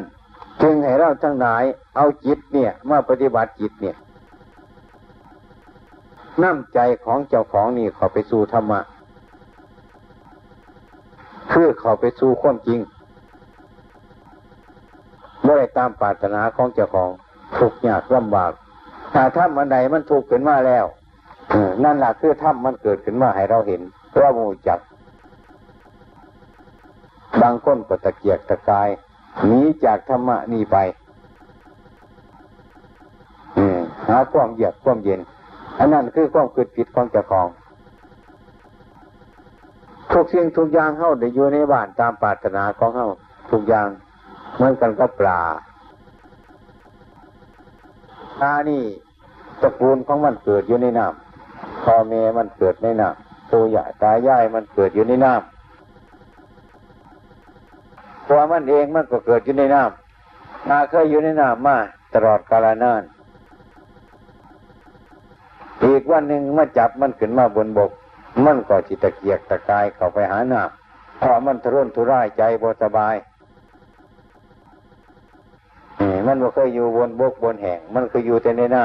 [0.62, 1.64] จึงให้เราทั้งหลาย
[1.96, 3.96] เอาจิตเนี่ย มาปฏิบัติจิตเนี่ย
[6.42, 8.80] น้ำใจของเจ้าของนี่เขาไปสู่ธรรมะ
[11.52, 12.80] คือเขาไปสู่ความจริง
[15.42, 17.10] เมื่อไรตามปรารถนาของเจ้าของ
[17.58, 18.52] ทุกข์ยากลำบาก
[19.14, 20.86] ถ้าถ้ำอันใดมันถูกขึ้นมาแล้ว
[21.84, 23.82] นั่นแหละคือถ้ำมันเกิดขึ้นมาให้เราเห็น
[24.18, 24.80] เรามูจัก
[27.42, 28.90] บางคนก็ตะเกียกตะกาย
[29.46, 30.78] หนีจากธรรมะนี่ไป
[34.08, 35.20] หาความเยือกความเย็น
[35.80, 37.48] อันนั้นคือความเกิดผิดของเจ้าของ
[40.12, 43.10] ทุกสิ่งทุกอย่างเข้าได้อยู่ในบ้านตามปรารถนาของเข้า
[43.52, 43.88] ทุกอย่าง
[44.56, 45.42] เหมือนกันก็ปลา
[48.40, 48.84] ปลานี่
[49.62, 55.54] ตระกูลของมันเกิดอยู่ในน้ำพ่อแม่มันเกิดในน้ำปู่ย่ตายายมันเกิดอยู่ในน้ำ
[58.30, 61.78] ตัวมันเองมันก็เกิดอยู่ในน้ำนาเคยอยู่ในน้ำมา
[62.14, 63.02] ตลอดกาลนาน
[65.94, 67.92] อีกวันหนึ่งมาจับมันขึ้นมาบนบก
[68.46, 73.16] มันก็จิตะเกียกตะกายเข้าไปหาหน้ำเพราะมันทรุนทุร่ายใจบสบาย
[76.28, 78.84] มันบ่เคยอยู่บนบกบนแห่ง มันเคยอยู่แต่ในน้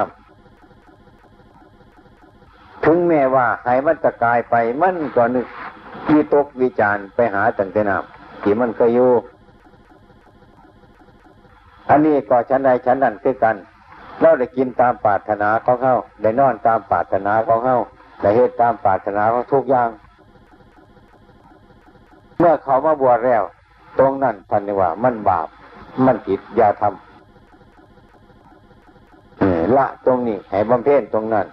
[0.87, 5.47] ำถึงแม้ว่าให้มันตะกายไปมันก็นึก
[6.13, 9.11] วิตกวิจารไปหาตั้งแต่น้ำที่มันเคยอยู่
[11.89, 13.57] อันนี้ก็ชั้นใดชั้นนั้นคือกัน
[14.21, 17.77] เราได้กินตามปรารถนาของเขาได้นอนตามปรารถนาของเขา
[18.21, 19.89] ได้เหตุตามปรารถนาของทุกอย่าง
[22.39, 23.43] เมื่อเขามาบวชแล้ว
[23.99, 25.49] ตรงนั้นพันว่ามันบาป
[26.07, 27.09] มันผิดอย่าทำ
[29.77, 31.47] ละตรงนี้ให้บำเพ็ญตรงนั้น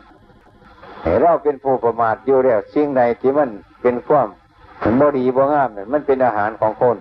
[1.02, 3.50] ให้เราเป็นผู้ประมาทอยู่แล้วสิ่งใดที่มัน
[3.82, 4.28] เป็นความ
[4.84, 6.98] มันบ่ดีบ่งามเนี่ยมันเป็นอาหารของคน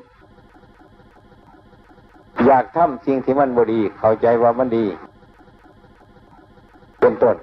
[2.46, 4.86] อยากทำสิ่งที่มันบ่ดี เข้าใจว่ามันดี
[7.04, 7.36] เป็นต้น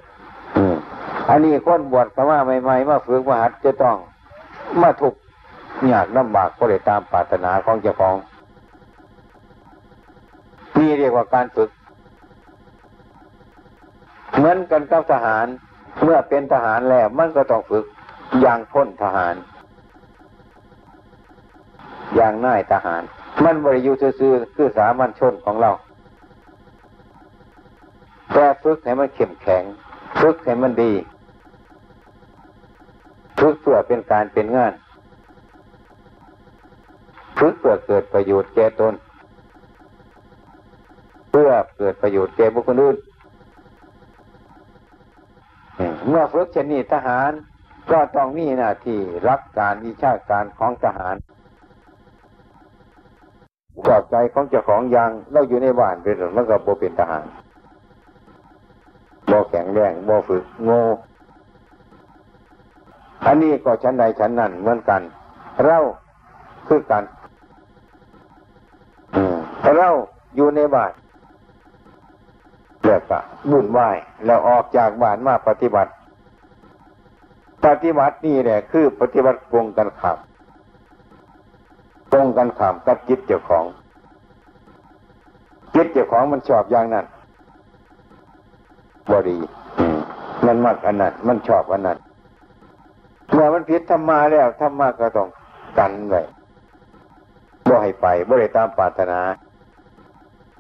[1.30, 3.98] อันนี้คนบวชเข้ามาใหม่ๆมาฝึกมาหัดจะต้อง
[4.82, 5.16] มาถูก
[5.90, 8.16] อยากลำบากก็เลยตามปรารถนาของเจ้าของ
[10.78, 11.70] นี่เรียกว่าการฝึก
[14.36, 15.46] เหมือนกันกับทหาร
[16.04, 17.86] เมื่อเป็นทหารแล้วมันก็ต้องฝึก
[18.42, 19.36] อย่างพ้นทหาร
[22.16, 23.02] อย่างน่ายทหาร
[23.44, 25.72] มันบริยุทธ์ซื่อคือสามัญชนของเรา
[28.34, 29.64] แต่ฝึกให้มันเข้มแข็ง
[30.20, 30.94] ฝึกให้มันดี
[33.40, 34.74] ฝึกเพื่อเป็นการเป็นงาน
[37.40, 38.94] ฝึกเพื่อเกิดประโยชน์แก่ตน
[41.32, 42.98] เพื่อเกิดประโยชน์แก่บุคคลอื่น
[46.08, 47.32] เมื่อฝึกเช่นนี้ทหาร
[47.92, 51.16] ก็ต้องมีหน้าที่รักการวิชาการของทหาร
[53.88, 57.26] กอบใจของเจ้าของยังเราอยู่ในบ้านเป็นมันก็บ่เป็นทหาร
[59.32, 60.82] บ่แข็งแรงบ่ฝึกโง่
[63.26, 65.02] อันนี้ก็ชั้นใดชั้นนั้นเหมือนกัน
[65.66, 65.78] เรา
[66.68, 67.04] คือกัน
[69.78, 69.90] เรา
[70.36, 70.92] อยู่ในบ้าน
[72.86, 73.20] แล้วก็
[73.52, 73.80] บุญไหว
[74.26, 75.92] แล้วออกจากบ้านมาปฏิบัติ
[77.66, 80.18] ปฏิบัตินี่แหละคือปฏิบัติตรงกันข้าม
[82.14, 83.66] ตรงกันข้ามกับจิตเจ้าของ
[85.76, 87.06] จิตเจ้าของมันชอบอย่างนั้น
[89.12, 89.38] บดี
[90.46, 91.98] มันมักอันนั้นมันชอบอันนั้น
[93.32, 95.30] เมื่อมันผิดธรรมาแล้วธรรมาก็ต้อง
[95.80, 96.22] กันไว้
[97.68, 99.20] บ่ให้ไปบ่ได้ตามปรารถนา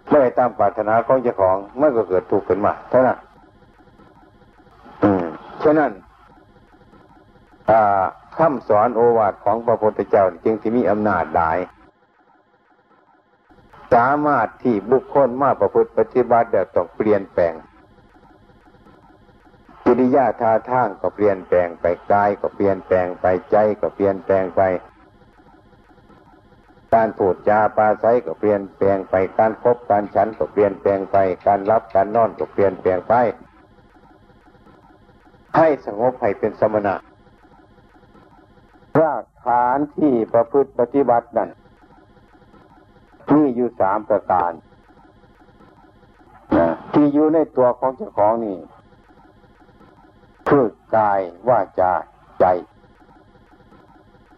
[0.07, 3.17] ไม่ได้ตามปรารถนาของเจ้าของมันก็เกิดทุกข์ขึ้นมาเท่านั้น
[5.03, 5.25] อืม
[5.63, 5.91] ฉะนั้น
[8.37, 11.57] คำสอนโอวาทของพระพุทธเจ้าจึงที่มีอำนาจหลาย
[13.93, 17.53] สามารถที่บุคคลมาประพฤติปฏิบัติเดี๋ยวต้องเปลี่ยนแปลง
[19.93, 24.61] กิริยาท่าทางก็เปลี่ยนแปลงไปกายก็เปลี่ยนแปลงไปใจก็เปลี่ยนแปลงไป
[26.93, 33.13] การพูดจาปาใสก็เปลี่ยนแปลงไปการคบการฉันก็เปลี่ยนแปลงไป การรับการนอนก็เปลี่ยนแปลงไป
[35.57, 36.95] ให้สงบให้เป็นสมณะ
[38.99, 41.49] รากฐานที่ประพฤติปฏิบัตินั้น
[43.33, 44.51] มีอยู่สามประการ
[46.93, 48.57] ที่อยู่ในตัวของเจ้าของนี่
[50.49, 51.93] คือกายว่าจา
[52.39, 52.45] ใจ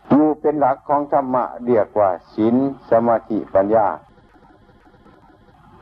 [0.10, 2.56] อยู่เป็นหลักของธรรมะเรียกว่าศีล
[2.92, 3.88] สมาธิปัญญา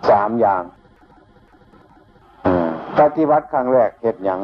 [0.10, 0.64] สามอย่าง
[2.98, 4.40] ปฏิวัติครั้งแรกเหตุอย่าง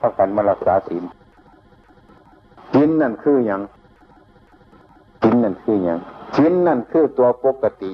[0.00, 1.04] พักกันมารักษาศีล
[2.72, 3.62] ศีลนั่นคืออย่าง
[5.22, 5.98] ศีลนั่นคืออย่าง
[6.36, 7.90] ศีลนั่นคือตัวปกติ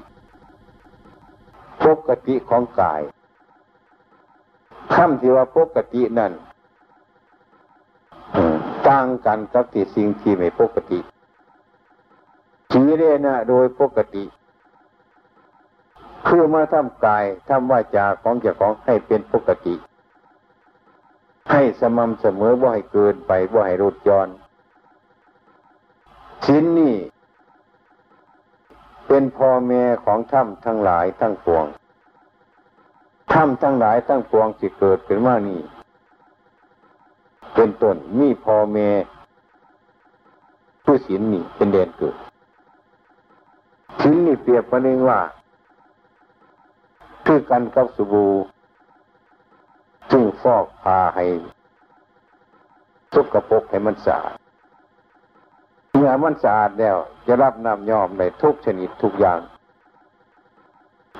[1.85, 3.01] ปกติของกาย
[4.95, 6.33] คำที่ว่าปกตินั่น
[8.89, 10.99] ต่างกันกับที่สิ่งที่ไม่ปกติ
[12.71, 14.25] ชีเรนะโดยปกติ
[16.27, 19.75] คือมาทำกายทำวาจาของเจ้าของให้เป็นปกติ
[21.51, 24.29] ให้สม่ำเสมอว่าให้เกินไปว่าให้รุดย้อน
[26.45, 26.95] ชิ้นนี้
[29.07, 31.65] เป็นพ่อแม่ของถ้ำทั้งหลายทั้งปวง
[33.33, 35.61] ถ้ำทั้งหลายทั้งปวงสิเกิดขึ้นมานี่
[37.55, 38.89] เป็นต้นมีพ่อแม่
[40.85, 42.17] ผู้ศีลนี่เป็นเดนเกิด
[44.01, 45.21] ชิ้นนี่เปรียบประนึ่งว่า
[47.27, 48.33] คือกันกับสบู่
[50.11, 51.27] ซึ่งฟอกพาให้
[53.13, 54.37] ทุกกระปกให้มันสะอาด
[55.95, 59.41] เมื่อมันสะอาดแล้ว จะรับน้ำยอมในทุกชนิดทุกอย่าง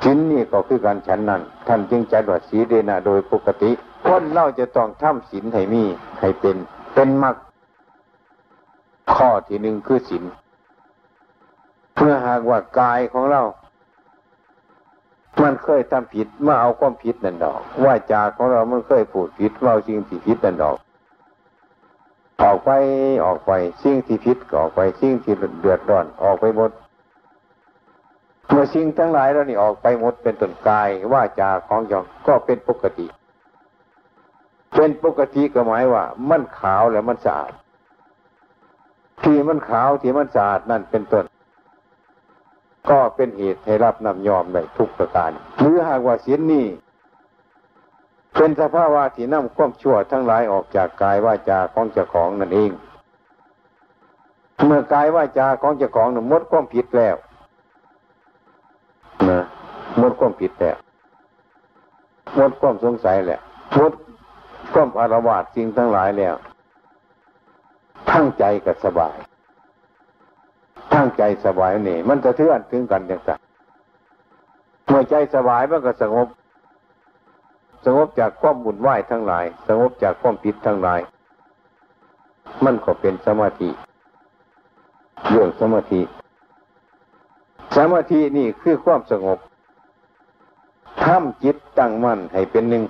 [0.03, 3.71] ชิ้นนี้ก็คือการฉันนั้นท่านจึงจัดว่าสีเดนะโดยปกติ
[4.07, 5.85] คนเราจะต้องทำศีลให้มี
[6.21, 6.57] ให้เป็น
[6.95, 7.37] เป็นมรรค
[9.15, 10.25] ข้อที่หนึ่งคือศีล
[11.95, 13.43] เพื่อหากว่ากายของเรา
[15.43, 20.77] มันเคยทำผิดเมื่อเอาความผิดนั่นดอกว่าจาของเรามันเคยพูดผิดเมื่อเอาสิ่งที่ผิดนั่นดอก
[22.43, 22.71] ออกไป
[23.25, 26.71] ออกไปสิ่งที่ผิดก็ออกไปสิ่งที่เดือดร้อนออกไปหมด
[28.51, 33.07] เมื่อสิ่งทั้งหลายเรานี่ออกไปหมดเป็นต้นกายว่าจาของยองก็เป็นปกติ
[34.75, 37.53] เป็นปกติก็หมายว่า มันขาวแล้วมันสะอาด
[39.23, 41.25] ที่มันขาวที่มันสะอาดนั่นเป็นต้น
[42.91, 46.67] ก็เป็นเหตุให้รับนำยอมได้ทุกประการ หรือหากว่าศีลนี้
[48.37, 52.71] เป็นสภาวะที่นำความชั่วทั้งหลายออกจากกายว่าจาของเจ้าของนั่นเอง
[54.65, 57.17] เมื่อกายว่าจาของเจ้าของหมดความผิดแล้ว
[59.99, 60.77] หมดความผิดแล้ว
[62.35, 63.41] หมดความสงสัยแล้ว
[63.75, 63.93] หมด
[64.73, 66.35] ความอารวาสสิ่งทั้งหลายแล้ว
[68.11, 69.17] ทั้งใจก็สบาย
[70.93, 73.31] ทั้งใจสบายนี่ มันจะเทือนถึงกันอย่างไร
[74.87, 76.29] เมื่อใจสบายมันก็สงบ
[77.85, 81.01] สงบจากความบุญไหวทั้งหลาย สงบจากความผิดทั้งหลาย
[82.65, 83.71] มันก็เป็นสมาธิ
[85.29, 86.03] เรื่องสมาธิ
[87.77, 89.39] สมาธินี่คือความสงบ
[91.05, 92.85] ทำจิตตั้งมั่นให้เป็นหนึ่ง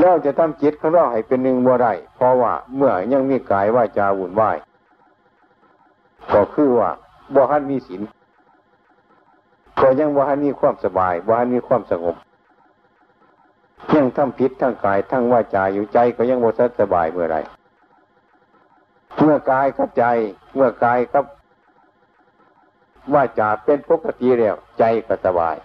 [0.00, 4.56] เราจะทำจิตของเราให้เป็นหนึ่งบ่ได้เพราะว่าเมื่อยังมีกายว่าจาวุ่นวาย
[6.32, 6.90] ก็คือว่า
[7.34, 8.02] บ่ฮันมีศีล
[9.80, 12.16] ก็ยังบ่ฮันมีความสบายบ่ฮันมีความสงบ
[13.94, 17.38] ยังทำผิดทั้งกายทั้งว่าจาอยู่ใจก็ยังบ่สบายเมื่อไร
[19.22, 20.04] เมื่อกายกับใจ
[20.54, 21.24] เมื่อกายกับ
[23.14, 25.56] ว่าจะเป็นปกติแล้วใจก็สบาย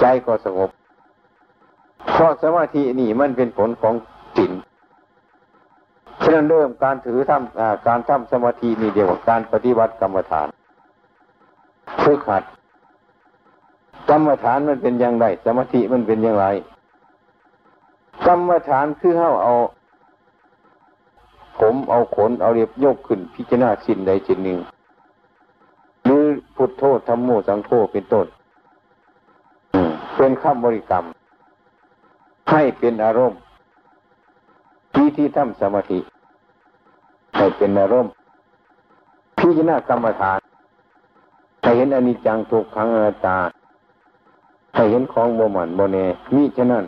[0.00, 0.70] ใจก็สงบ
[2.12, 3.94] เพราะสมาธินี่มันเป็นผลของ
[4.36, 4.50] จิต
[6.22, 10.48] ฉะนั้นเริ่มการถือทำการทำสมาธินี่เดียวกับการปฏิบัติกรรมฐาน
[12.04, 12.44] ฝึกหัด
[14.10, 16.46] กรรมฐานมันเป็นอย่างไรสมาธิมันเป็นอย่างไร
[18.26, 19.54] กรรมฐานคือเข้าเอา
[21.58, 24.58] ผมเอาขนเอาเรียบยกขึ้นพิจารณาสิ่งใดสิ่งหนึ่ง
[26.04, 26.24] หรือ
[26.56, 28.26] พุทโธธรรมโมสังโฆเป็นต้น
[30.18, 31.04] เป็นคำบริกรรม
[32.50, 33.38] ให้เป็นอารมณ์
[34.94, 35.98] ที่ที่ทำสมาธิ
[37.36, 38.12] ให้เป็นอารมณ์
[39.38, 40.38] พิจารณากรรมฐาน
[41.62, 43.38] ให้เห็นอนิจจังทุกขังอนัตตา
[44.74, 45.96] ให้เห็นของโมมันโมเน
[46.34, 46.84] มีฉะนั้น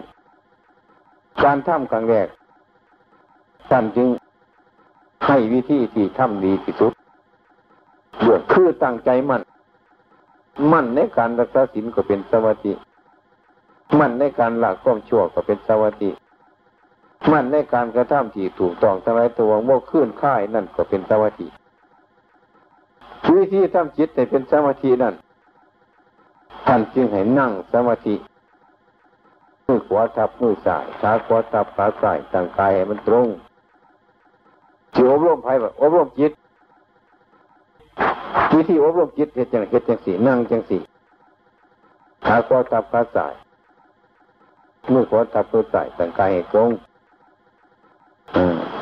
[1.43, 2.29] การทำครั้งแรก
[3.71, 4.09] ท่านจึง
[5.27, 6.93] ให้วิธีที่ทำดีที่สุด
[8.21, 9.43] เบื่อคือตั้งใจมั่น
[10.73, 12.73] มั่นในการรักษาศีลก็เป็นสวัสดิ
[13.99, 16.11] มั่นในการละก้มชั่วก็เป็นสวัสดิ
[17.31, 21.47] มั่นในการกระทำที่ถูกต้องทั้งหลายตัวโมขึ้นค่ายนั่นก็เป็นสมาธิ
[23.35, 25.15] วิธีทำจิตให้เป็นสมาธินั่น
[26.67, 28.15] ท่านจึงให้นั่งสมาธิ
[29.67, 33.27] มือขวาทับมือซ้ายขาขวาทับขาซ้ายตั้งกายให้มันตรง
[34.93, 36.33] ที่อบรมภัยแบบอบรมจิต
[38.55, 40.81] วิธีอบรมจิตเหตุจังเหตุจังสี่นั่งจังสี่
[42.27, 43.33] ขาขวาทับขาซ้าย
[44.93, 46.71] มือขวาทับมือซ้ายตั้งกายให้ตรง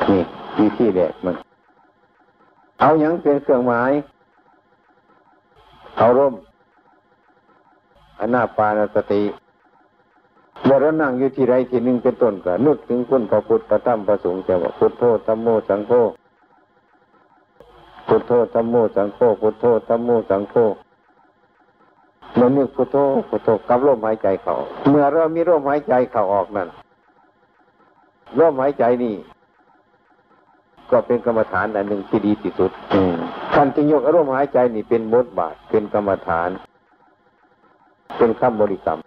[0.09, 0.21] นี่
[0.59, 1.35] วิธีแรกมัน
[2.79, 3.91] เอาอย่างเป็นเครื่องหมาย
[5.97, 6.33] เอาร่ม
[8.19, 9.23] อนาปานสติ
[10.63, 15.91] เมื่อเรานั่งอยู่ที่ไรที่หนึ่งเป็นต้นก็นึกถึงคุณพระพุทธพระธรรมพระสงฆ์แต่ว่าพุทโธธรรมโมสังโฆ
[18.07, 20.55] พุทโธธรรมโมสังโฆพุทโธธรรมโมสังโฆ
[22.35, 22.95] เมื่อนึกพุทโธ
[23.29, 24.53] พุทโธกับลมหายใจเขา
[24.89, 26.67] เมื่อเรามีลมหายใจเขาออกนั่น
[28.39, 29.15] ลมหายใจนี่
[30.91, 32.71] ก็เป็นกรรมฐานอันหนึ่งที่ดีที่สุด
[33.53, 36.49] ท่านจึงยกอารมณ์หายใจนี่เป็นบทบาทเป็นกรรมฐาน
[38.17, 38.99] เป็นคำบริกรรม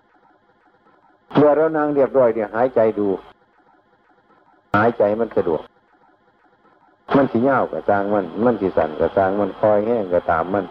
[1.36, 3.08] เมื่อเรานั่งเรียบร้อยเนี่ยหายใจดู
[4.76, 5.62] หายใจมันสะดวก
[7.16, 10.64] มันสีเงากับจางมัน มันสีสั่นกับจางมันคอยแห้งกับตามมัน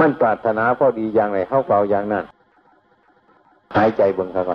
[0.00, 2.24] มันปรารถนาพอดีอย่างไรเข้าเป่าอย่างนั้น
[3.76, 4.46] หายใจเบิ่งครับ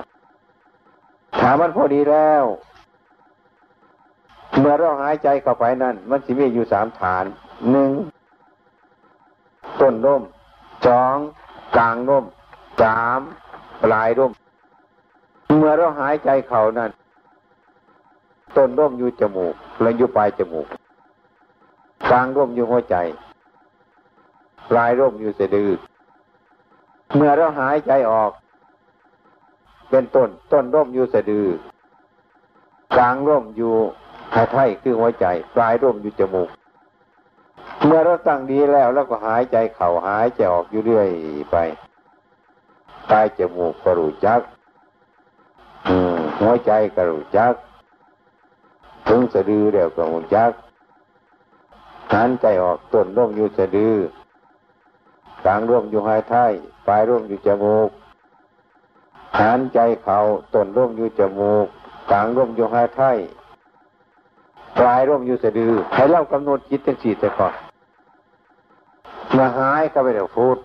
[1.39, 2.43] ถามมันพอดีแล้ว
[4.59, 7.25] เมื่อเราหายใจเข้าไปนั่น มันสิมีอยู่สามฐาน
[7.71, 7.91] หนึ่ง
[9.79, 10.23] ต้นร่ม
[10.87, 11.15] สอง
[11.77, 12.25] กลางร่ม
[12.81, 13.19] สาม
[13.83, 14.31] ปลายร่ม
[15.57, 16.91] เมื่อเราหายใจเข้านั่น
[18.57, 20.67] ต้นร่มอยู่จมูกแล้วอยู่ปลายจมูก
[22.09, 22.95] กลางร่มอยู่หัวใจ
[24.69, 25.69] ปลายร่มอยู่สะดือ
[27.15, 28.31] เมื่อเราหายใจออก
[29.89, 31.47] เป็นต้นต้นร่มอยู่สะดือ
[32.95, 33.75] กลางร่มอยู่
[34.33, 36.49] หายไทยคือหัวใจ ปลายร่มอยู่จมูก
[37.85, 41.07] เมื่อเราตั้งดีแล้วแล้วก็หายใจเข่าหายใจออกอยู่เรื่อย
[41.51, 41.57] ไป
[43.09, 44.41] ปลายจมูกกระรูจัก
[46.39, 47.53] หัวใจกระรูจัก
[49.07, 50.51] ถึงสะดือแล้วก็หูจัก
[52.13, 53.95] หายใจออกต้นร่มอยู่สะดือ
[55.45, 56.51] กลางร่วมอยู่หายไทย
[56.87, 57.89] ปลายร่วมอยู่จมูก
[59.39, 60.17] หายใจเข่า
[60.53, 61.65] ต้นร่วมอยู่จมูก
[62.11, 63.17] กลางร่วมอยู่หายไทย
[64.79, 67.53] ปลายร่วมอยู่สะดือให้เล่ากำหนดจิตทั้งสี่แต่ก่อน
[69.37, 70.57] มาหายเข้าไปเดี๋ยวฟูด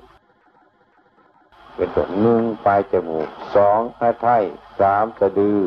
[1.74, 4.42] เป็นตัวหนึ่งปลายจมูกสองหายไทย
[4.80, 5.60] สามสะดือ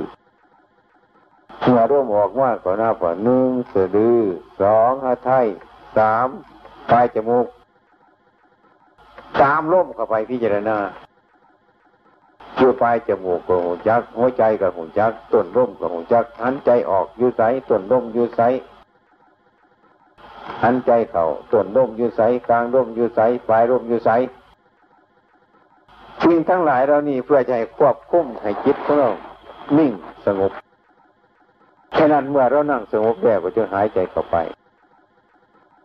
[1.61, 4.19] เมื่อร่วมออกมากกว่าหน้าป่าหนึ่งสะดือ
[4.61, 5.45] สองหายไทย
[5.97, 6.27] สาม
[6.89, 7.45] ปลายจมูก
[9.41, 10.77] ตามร่มเข้าไปพิจารณา
[12.57, 18.41] อยู่ปลายจมูกกับหูจัก หัวใจกับหูจักต้นร่มกับหูจักหันใจออกอยู่ใสต้นร่มอยู่ใส
[20.63, 24.09] หันใจเข่าต้นร่มอยู่ใสกลางร่มอยู่ใสปลายร่มอยู่ใส
[26.23, 29.11] สิ่งทั้งหลายเรานี่เพื่อจะให้ควบคุมให้จิตของเรา
[29.77, 29.91] นิ่ง
[30.25, 30.51] สงบ
[31.93, 34.37] แค่นั้นเมื่อเรานั่งสงบแล้วก็จะหายใจเข้าไป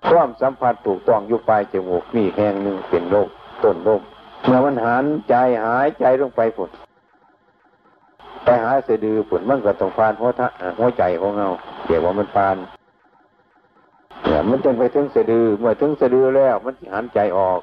[0.09, 3.29] ความสัมผัสถูกต้องอยู่ปลายจมูกนี่แห่งหนึ่งเป็นโรค
[3.65, 4.03] ต้นร่ม
[4.45, 5.35] เมื่อมันหันใจ
[5.65, 6.71] หายใจลงไปผุด
[8.45, 10.49] ไปหาสดือผุดมันก็ต้องฟานหัวทะ
[10.79, 11.49] หัวใจของเรา
[11.87, 12.57] เดี๋ยวว่ามันฟาน
[14.25, 17.61] เนี่ยมันจึงไปถึงเสดือเมื่อถึงเสดือแล้ว มันหันใจออก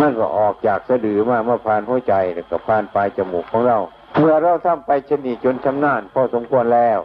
[0.00, 3.78] มันก็ออกจากสะดือมาเมื่อพานหัวใจแล้วก็พานปลายจมูกของเรา
[4.18, 6.98] เมื่อเราทำไปชนิจนชำนาญพอสมควรแล้ว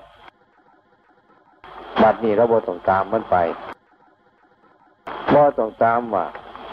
[2.02, 3.36] บัดนี้เราบ่ต้องตามมันไป
[5.34, 6.26] บ่ต้องตามว่า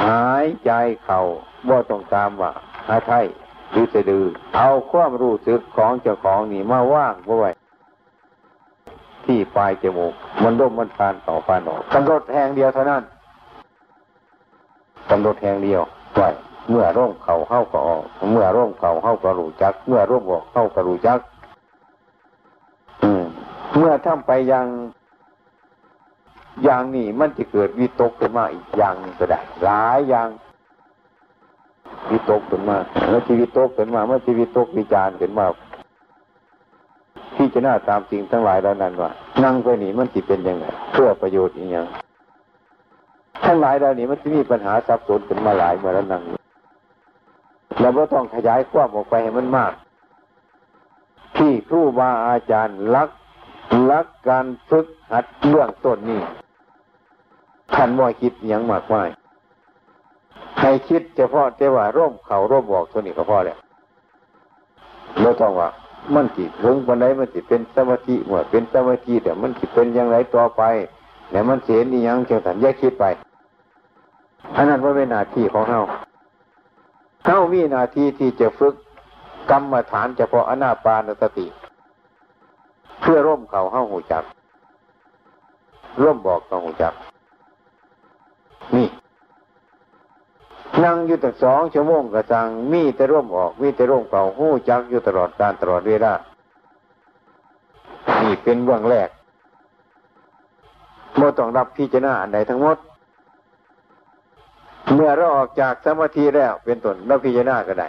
[0.05, 0.71] หายใจ
[1.05, 1.21] เข่า
[1.69, 2.51] ว่าต้องตามว่า
[2.89, 3.25] หายไทย
[3.71, 4.25] หรือสะดือ
[4.57, 7.51] เอาความรู้สึกของเจ้าของนี่มาว่างไว้
[9.25, 13.03] ที่ปลายจมูก มันร่มมันพานต่อพานออกกำหนดแห่งเดียวเท่านั้น
[15.11, 15.83] กำหนดแห่งเดียว
[16.15, 16.29] ไว้
[16.71, 21.19] เมื่อร่มเข่าเข้าก็ออก เมื่อร่มเข่าเข้าก็รู้จัก เมื่อร่มออกเข้าก็รู้จัก
[23.03, 23.25] อืม
[23.77, 24.67] เมื่อทำไปยัง
[26.65, 30.29] อย่างนี้มันจะเกิดวิตกขึ้นมาอีกอย่างนึงก็ได้หลายอย่าง
[32.11, 32.77] วิตกขึ้นมา
[33.09, 35.47] เมื่อชีวิตตกขึ้นมาเมื่อชีวิตตกวิจารขึ้นมา
[37.37, 39.11] ที่จะน่าตามสิ่งทั้งหลายแล้วนั้นว่า
[39.45, 41.87] นั่งไปหนีมันจะเป็นยังไงเพื่อประโยชน์อีกอย่าง
[43.45, 46.23] ทั้งหลายแล้วนี่มันจะมีปัญหาซับซ้อนขึ้นมาหลายเมื่อแล้วนั่ง
[47.81, 49.73] เราก็ต้องขยายความออกไปให้มันมาก
[51.37, 53.11] ที่ครูบาอาจารย์รัก
[53.91, 56.21] รักการฝึกหัดเรื่องต้นนี้
[57.75, 59.09] ท่านว่าคิดย่างมากมาย
[60.61, 63.59] ให้คิดเฉพาะแต่ว่าร่มเขาร่มบอกตัวนี้ก็พอแล้ว
[65.21, 65.69] เราต้องว่า
[66.14, 70.62] มันจิถึงวันไหนมันจิเป็นสมาธิเมื่อเป็นสมาธิแต่มันจิเป็นอย่างไรต่อไป
[71.31, 73.05] แต่มันเสียนี่ยังเชียงสันแยกคิดไป
[74.57, 75.81] อันนั้นว่าเป็นหน้าที่ของเฮา
[77.27, 78.75] เฮามีหน้าที่ที่จะฝึก
[79.51, 81.47] กรรมฐานเฉพาะอนาปานสติ
[83.01, 84.25] เพื่อร่มเขาเฮาหูจัก
[86.03, 86.95] ร่มบอกเขาหูจัก
[88.75, 88.89] นี่
[90.85, 96.12] นั่งอยู่ตั้งสองชั่วโมงกระจังมีแต่ร่มออก มีแต่ร่มเก่าหู้จักอยู่ตลอดการตลอดเวลา
[98.23, 99.09] นี่เป็นเบื้องแรก
[101.17, 102.77] เมื่อต้องรับพิจารณาอันใดทั้งหมด
[104.95, 107.89] เมื่อเราออกจากสมาธิแล้ว เป็นต้นเราพิจารณาก็ได้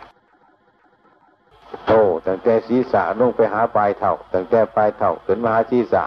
[1.86, 6.03] โตั้งแต่ศีรษะลงไปหาปลายเท่าตั้งแต่ปลายเท่าขึ้นมาหาศีรษะ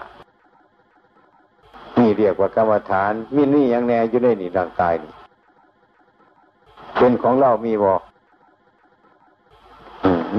[2.21, 5.13] เรียกว่ากรรมฐาน มีนี่ยังแน่อยู่ในนี่ร่างกายนี่
[6.99, 7.93] เป็นของเรามีบ่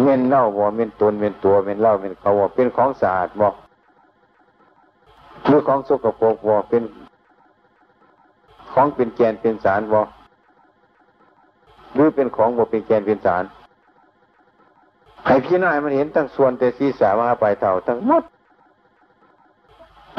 [0.01, 3.47] เม่นเล่าบ่เม่นตนเม่นตัวเม่นเล่าเม่นเขาบ่เป็นของสะอาดบ่
[5.45, 6.83] หรือของสกปรกบ่เป็น
[8.73, 9.99] ของเป็นแกนเป็นสารบ่
[11.93, 13.43] หรือเป็นของบ่เป็นแกนเป็นสาร
[15.25, 18.23] ให้พี่น้ายมันเห็นทั้งส่วนแต่ศีรษะมาไปเท่าทั้งหมด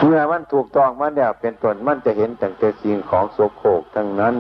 [0.05, 4.35] เมื่อมันถูกต้องมันเนี่ยเป็นตนมันจะเห็นตั้งแต่สิ่งของโสโครกทั้งนั้น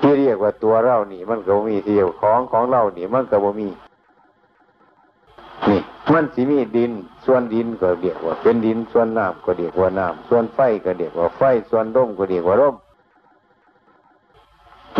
[0.00, 3.68] ที่เรียกว่าตัวเรานี่ มันก็มีเที่ยวของของเรานี่มันก็บ่มี
[5.68, 5.80] นี่
[6.12, 6.92] มันสิมีดิน
[7.24, 12.76] ส่วนดินก็เรียกว่า เป็นดินส่วนน้ำก็เรียกว่าน้ำส่วนไฟก็เรียกว่าไฟส่วนร่มก็เรียกว่าร่ม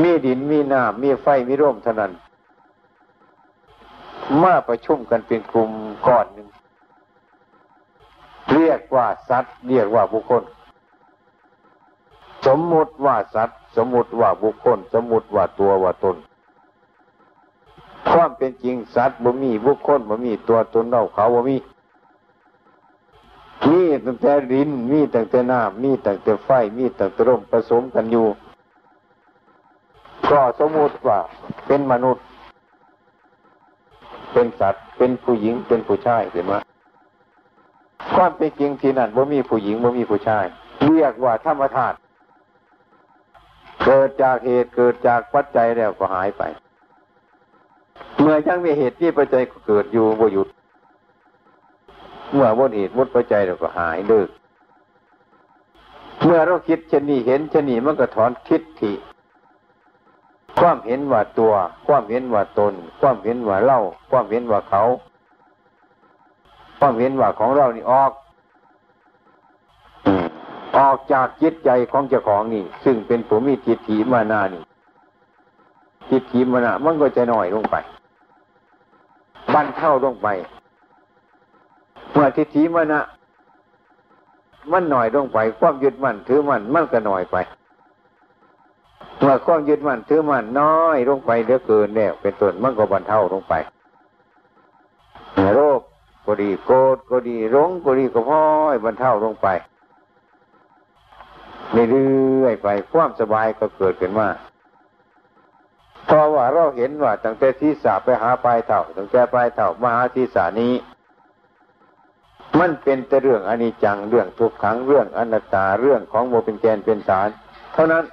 [0.02, 2.12] มีดินมีน้ำมีไฟมีร่มเท่านั้น
[4.42, 5.70] มาประชุมกันเป็นกลุ่ม
[6.06, 6.48] ก้อนหนึ่ง
[8.54, 10.42] เรียกว่าสัตว์ เรียกว่าบุคคล
[12.46, 16.16] สมมุติว่าสัตว์ สมมุติว่าบุคคล สมมุติว่าตัวว่าตน
[18.10, 21.56] ความเป็นจริงสัตว์บ่มีบุคคลบ่มีตัวตนเราเขาบ่มี
[23.70, 28.26] มีตั้งแต่ดินมีตั้งแต่น้ำมีตั้งแต่ไฟมีตั้งแต่ลมผสมกันอยู่
[30.30, 31.18] ก็สมมุติว่า
[31.66, 32.24] เป็นมนุษย์
[34.32, 36.52] เป็นสัตว์เป็นผู้หญิงเป็นผู้ชายเห็นไหม
[38.12, 40.44] ความเป็นจริงที่นั่นว่ามีผู้หญิงว่ามีผู้ชาย
[40.86, 41.96] เรียกว่าธรรมธาตุ
[43.84, 46.42] เกิดจากเหตุเกิดจากปัจจัยแล้วก็หายไป
[48.20, 50.48] เมื่อยังมีเหตุที่ปัจจัยก็เกิดอยู่บ่หยุด
[52.32, 54.28] เมื่อวนเหตุวนปัจจัยแล้วก็หายเลิก
[56.24, 58.92] เมื่อเราคิดเช่นนี้เห็นเช่นนี้มันก็ถอนคิดที
[60.58, 61.52] ความเห็นว่าตัว
[61.86, 63.80] ความเห็นว่าตน ความเห็นว่าเล่า
[64.10, 64.82] ความเห็นว่าเขา
[66.86, 68.12] ความเห็นว่าของเรานี่ออก
[70.78, 74.62] ออกจากจิตใจของเจ้าของนี่ ซึ่งเป็นผู้มีจิตถีมานานี่
[76.10, 77.76] จิตถีมานามันก็จะน้อยลงไป
[79.52, 80.28] บันเท่าลงไป
[82.12, 83.00] เมื่อทิฏฐิมานะ
[84.72, 87.36] มันหน่อยลงไป ความยึดมั่นถือมั่นมันก็หน่อยไป
[89.20, 93.73] เมื่อความยึดมั่นถือมั่นน้อยลงไปเหลือเกินเนี่ยเป็นต้นมันก็บรรเทาลงไปโรค
[96.26, 99.46] ก็ดีโกรธก็ดีร้องก็ดีก็พ้อยบรรเทาลงไป
[101.72, 104.28] เรื่อยไปความสบายก็เกิดขึ้นมา
[106.06, 110.74] เพราะว่าเราเห็นว่าตั้งแต่ที่สาไปหาปลายเท่าตั้งแต่ปลายเท่ามาหาที่สานี้
[112.60, 117.28] มันเป็นแต่เรื่องอนิจจังเรื่องทุกขังเรื่องอนัตตาเรื่องของโมเป็นแกนเป็นสาร
[117.74, 118.04] เท่านั้น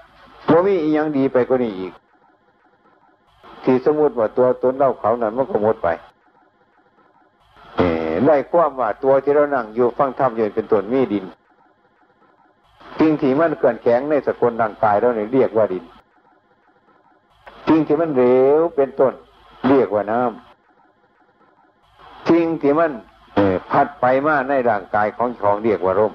[0.48, 1.94] โมมีอีกอย่างดีไปกว่านี้อีก
[3.64, 5.88] ที่สมมติว่าตัวตนเล่าเขานั้นมันก็หมดไป
[8.28, 11.26] ได้ความว่าตัวที่เรานั่งอยู่ฟังธรรมอยู่เป็นต้นมีดิน
[13.00, 15.84] สิ่งที่มันเกินแข็งในสกุลร่างกายเราเนี่ยเรียกว่าดิน
[17.68, 18.24] สิ่งที่มันเหล
[18.58, 19.14] วเป็นต้น
[19.68, 22.92] เรียกว่าน้ำสิ่งที่มัน
[23.72, 26.14] พัดไปมาในร่างกายของของเรียกว่าร่ม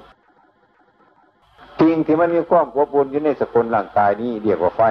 [1.81, 4.83] สิ่งที่มันมีความอบอุ่นอยู่ในสกุลร่างกายนี้เรียกว่าไฟ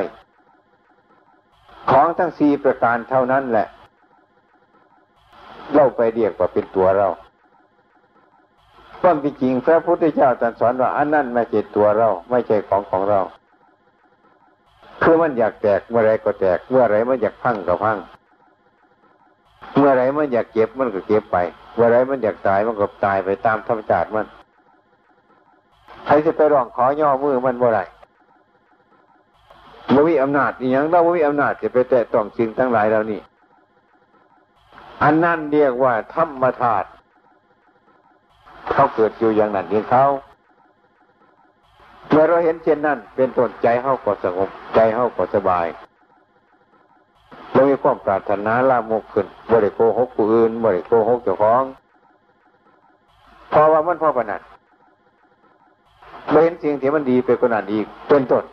[1.91, 3.68] ของทั้งสี่ประการเท่านั้นแหละ
[5.74, 7.07] เราไปเรียกว่าเป็นตัวเรา
[9.01, 13.20] ความจริงพระพุทธเจ้าตรัสสอนว่าอันนั้นไม่ใช่ตัวเรา ไม่ใช่ของของเรา
[15.03, 17.97] คือมันอยากแตกเมื่อไรก็แตก เมื่อไรมันอยากพังก็พัง
[19.78, 21.38] เมื่อไรมันอยากเก็บมันก็เก็บไป
[21.74, 24.26] เมื่อไรมันอยากตายมันก็ตายไปตามธรรมชาติมัน
[26.05, 27.82] ใครจะไปร้องขอย่อมือมันเมื่อไร
[29.93, 33.20] บ่มีอำนาจอย่างเราบ่มีอำนาจจะไปแตะต้องสิ่งทั้งหลายเหล่านี้
[35.04, 36.88] อันนั้นเรียกว่าธรรมธาตุ
[38.72, 40.06] เขาเกิดอยู่อย่างนั้นเองเขา
[42.10, 45.68] เมื่อเราเห็นเช่นนั้น เป็นต้นใจเขาก็สงบใจเขาก็สบาย
[47.52, 51.64] เรามีความปรารถนาลามกขึ้นบริโกหกผู้อื่นบริโกหกเจ้าของ
[53.50, 54.41] เพราะว่ามันพ่อปนัด
[56.30, 58.43] เราเห็นสิ่งที่มันดีไปกว่านั้นอีกเป็นต้น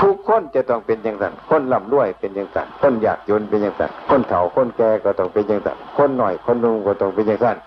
[0.00, 7.58] ทุกคนจะต้องเป็นอย่างนั้นคนร่ำรวยเป็นอย่างนั้นคนอยากจนเป็นอย่างนั้นคนเฒ่าคนแก่ก็ต้องเป็นอย่างนั้นคนหน่อยคนนุ่งก็ต้องเป็นอย่างนั้น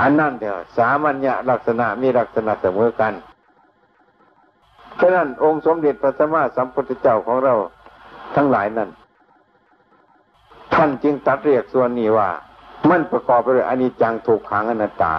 [0.00, 3.12] อันนั้นเดียวสามัญญลักษณะมีลักษณะเสมอกัน
[5.00, 7.54] ฉะนั้นองค์สมเด็จพระสัมมาสัมพุทธเจ้าของเรา
[8.34, 8.88] ทั้งหลายนั้น
[10.74, 12.28] ท่านจึงตัดเรียกส่วนนี้ว่า
[12.90, 15.14] มันประกอบไปด้วยอนิจจังถูกขังอนัตตา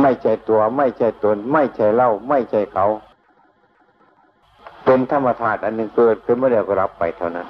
[0.00, 2.86] ไม่ใช่ตัวไม่ใช่ตน ไม่ใช่เล่า ไม่ใช่เขา
[4.84, 7.46] เป็นธรรมธาตุอันหนึ่งเกิดขึ้นเมื่อเดียวก็รับไปเท่านั้น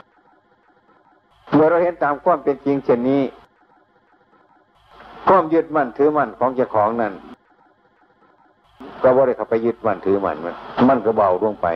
[1.53, 3.23] เมื่อเราเห็นตามความเป็นจริงเช่นนี้
[5.29, 7.13] ความยึดมั่นถือมั่นของเจ้าของนั้น
[9.03, 10.55] ก็บ่ได้เข้าไปยึดมั่นถือมั่นมัน
[10.89, 11.67] มันก็เบาลงไป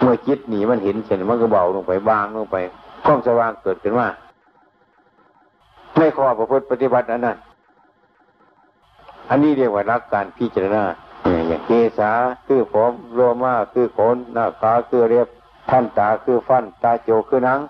[0.00, 2.56] เมื่อจิตหนีมันเห็นเช่นมันก็เบาลงไปบางลงไป
[3.04, 4.08] ความสว่างเกิดขึ้นว่า
[5.96, 7.36] ในข้อประพฤติปฏิบัติอันนั้น
[9.28, 10.84] อันนี้เรียกว่ารักการพิจารณา
[11.48, 12.12] อย่างเกษา
[12.46, 15.28] คือผมโรมาคือขนหน้าขาคือเรียบ
[15.70, 17.60] ท่านตาคือฟัน ตาโจคือหนัง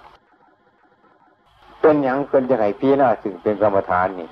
[1.80, 4.28] เป็นอย่างเป็นจะไหนพี่หน้าถึงเป็นกรรมฐานนี่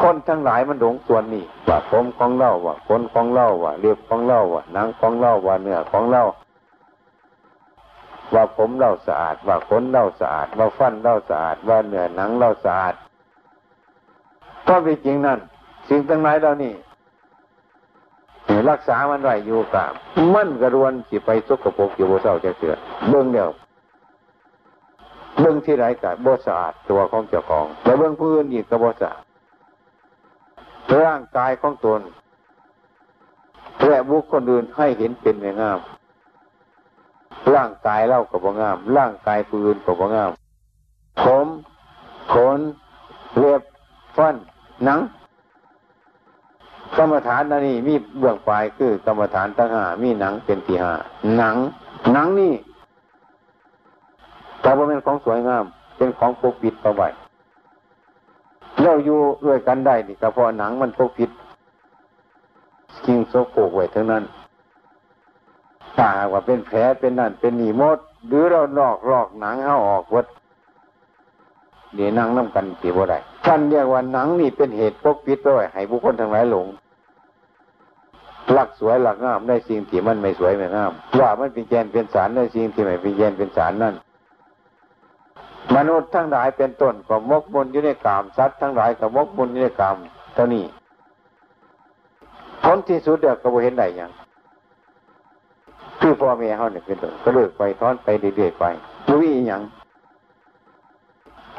[0.00, 6.24] คนทั้งหลายมันหลงส่วนนี่ว่าผมของเล่าว่าขนของเล่าว่าเรียบของเล่าว่าหนังของเล่าว่าเนื้อของเล่า
[8.34, 12.94] ว่าผมเล่าสะอาดว่าขนเล่าสะอาด ว่าฟันเล่าสะอาด ว่าเนื้อหนังเล่าสะอาด
[14.68, 15.38] ก็เป็นจริงนั่น
[15.88, 16.74] สิ่งทั้งหลายเหล่านี้
[18.70, 19.90] รักษามันไว้อยู่กับ
[20.34, 22.74] มันกระรวนสิไปสกปรกอยู่บนเสาจะเสือ
[23.08, 23.50] เบื้องเดียว
[25.40, 29.22] เบื้องที่ไรกับบ่สะอาดตัวของเจ้าของแต่เบื้องพื้นอีกก็บ่สะอาด
[31.02, 32.00] ร่างกายของตน
[33.86, 35.80] และบุคคลอื่นให้เห็นเป็นไม่งาม
[37.54, 40.30] ร่างกายเล่ากับบ่งาม ร่างกายปืนกับบ่งาม
[41.22, 41.46] ผม
[42.32, 42.60] ขน
[43.38, 43.62] เล็บ
[44.16, 44.34] ฟัน
[44.84, 45.00] หนัง
[46.96, 50.92] กรรมฐานนั่นนี่มีเบื้องปลายคือกรรมฐานตั้งห้ามีหนังเป็นที่ห้า
[51.36, 51.56] หนัง
[52.12, 52.54] หนังนี่
[54.60, 55.64] แต่ว่าเป็นของสวยงาม
[55.96, 57.08] เป็นของปกปิดเอาไว้
[58.82, 61.30] เราอยู่ด้วยกันได้นี่ก็เพราะหนังมันปกปิด
[63.04, 64.24] สิ่งโสโครกไว้ทั้งนั้น
[65.96, 70.26] ถ้าว่าเป็นแผลเป็นนั่นเป็นหนีมด หรือเราลอกลอกหนังเข้าออกวัด
[71.94, 76.66] เดี๋ยวนั่งน้ำกันตีบ่ได้ ท่านเรียกว่าหนังนี่เป็นเหตุปกปิดด้วยให้บุคคลทั้งหลายหลง
[78.52, 83.94] หลักสวยหลักงามในสิ่งที่มันไม่สวยไม่งาม ว่ามันเป็นแกนเป็นสารในสิ่งที่ไม่เป็นแกนเป็นสารนั่น
[85.74, 89.96] มนุษย์ทั้งหลายเป็นต้นก็มกมนอยู่ในกามสัตว์ทั้งหลายก็มกมนอยู่ในกาม
[90.34, 90.64] เท่านี้
[92.62, 94.10] ผลที่สุดเดียวก็บ่เห็นได้ยัง
[96.00, 98.64] คือพ่อแม่เขาเนี่ยเป็นต้นก็เลิกไปทอนไปเรื่อยๆไป
[99.04, 99.62] ไม่มีอย่าง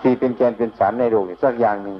[0.01, 1.97] ที่เป็นแกนเป็นสารในโลกสักอย่างหนึ่ง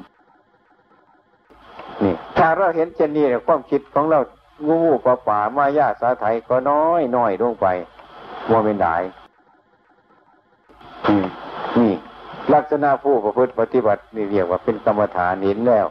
[2.04, 4.20] นี่ ถ้าเราเห็นเช่นนี้เนี่ยความคิดของเรา
[4.66, 7.66] งูงูป่าป่ามายาสาไทยก็น้อยน้อยลงไป
[8.50, 8.96] มัวเป็นได้
[11.80, 11.94] นี่
[12.54, 15.88] ลักษณะผู้ประพฤติปฏิบัตินี่เรียกว่าเป็นกรรมฐานเห็นแล้ว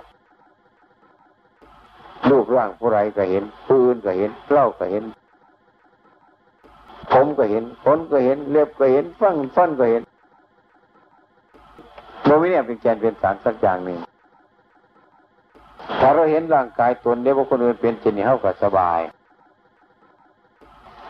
[2.31, 5.05] รูปร่างผู้ไรก็เห็นปืนก็เห็นเล่าก็เห็น
[7.13, 10.03] ผมก็เห็นขนก็เห็น เล็บก็เห็น ฟังฟันก็เห็น
[12.27, 13.99] โมไม่เนี่ยเป็นแกนเป็นสารสักอย่างหนึ่ง
[16.01, 19.01] ถ้าเราเห็นร่างกายตนเดียวคนอื่นเป็นเช่นนี้เขาก็สบาย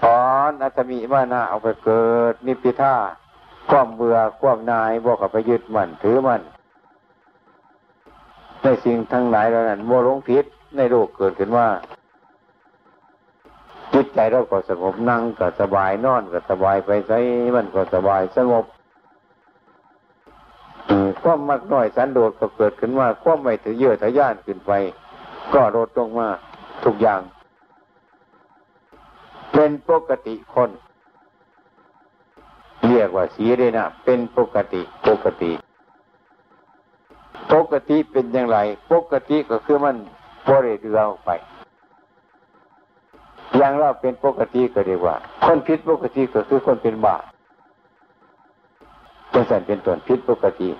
[0.02, 2.94] ถอนอัตมีมานาเอาไปเกิด นิพิท่า
[3.68, 6.40] ความเบื่อความนายบอกกับไปยึดมันถือมัน
[8.62, 10.44] ในสิ่งทั้งหลายเหล่านั้นโมลงพิษ
[10.76, 11.68] ในโลกเกิดขึ้นว่า
[13.92, 17.18] จิตใจเราก็สงบนั่งก็สบายนอนก็สบายไปใช้
[17.54, 18.64] มันก็สบายสงบ
[21.28, 24.72] ความมักน้อยสันโดษก็เกิดขึ้นว่าความไม่ถือเยื่อทะยานขึ้นไป
[25.54, 26.28] ก็ลดลงมา
[26.84, 27.20] ทุกอย่าง
[29.52, 30.70] เป็นปกติคน
[32.86, 35.52] เรียกว่าสีเลยนะเป็นปกติปกติ
[37.52, 38.58] ปกติเป็นอย่างไร
[38.92, 39.96] ปกติก็คือมัน
[40.48, 41.30] บริเรือไป
[43.56, 47.22] อย่างเราเป็นปกติก็เรียกว่า คนพิษปกติก็คือคนเป็นบาป
[49.30, 50.70] เป็นสันเป็นตนพิษปกติ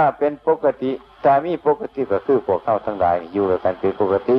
[0.00, 0.90] ถ้าเป็นปกติ
[1.24, 4.38] ถ้ามีปกติก็คือพวกเข้าทั้งหลายอยู่กันเป็นปกติ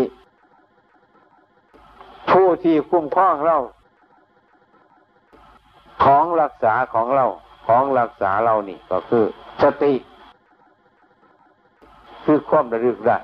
[2.30, 3.57] ผู้ที่คุ้มครองเรา
[6.03, 7.26] ของรักษาของเรา
[7.68, 9.24] ของรักษาเรานี่ก็คือ
[9.62, 9.93] สติ
[12.26, 13.18] คือความระลึกได้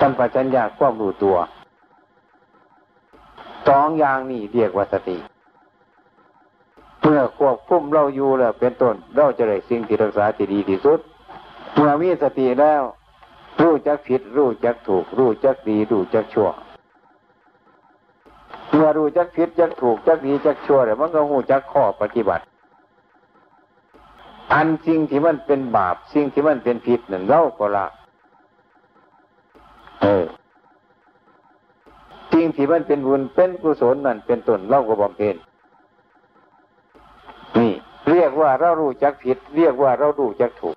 [0.00, 1.36] ตัมปชัญญาความรู้ตัว
[3.68, 5.16] สองอย่างนี่เรียกว่าสติ
[7.08, 10.98] เมื่อควบคุมเราอยู่แล้วเป็นต้นเราจะได้สิ่งที่รักษาที่ดีที่สุด
[11.74, 12.82] เมื่อมีสติแล้ว
[13.62, 16.48] รู้จักผิด รู้จักถูก รู้จักดีรู้จักชั่ว
[18.72, 22.44] เมื่อรู้จักผิดจักถูกจักดีจักชั่วแล้วมันก็หูจักข้อปฏิบัติ
[24.52, 27.86] อันสิ่งที่มันเป็นบาปสิ่งที่มันเป็นผิดนั่นเราก็ละ
[30.02, 30.24] เออ
[32.32, 35.36] สิ่งที่มันเป็นบุญเป็นกุศลนั่นเป็นต้นเราก็บำเพ็ญ
[38.40, 40.76] ว่าเรารู้จักผิด เรียกว่าเรารู้จักถูก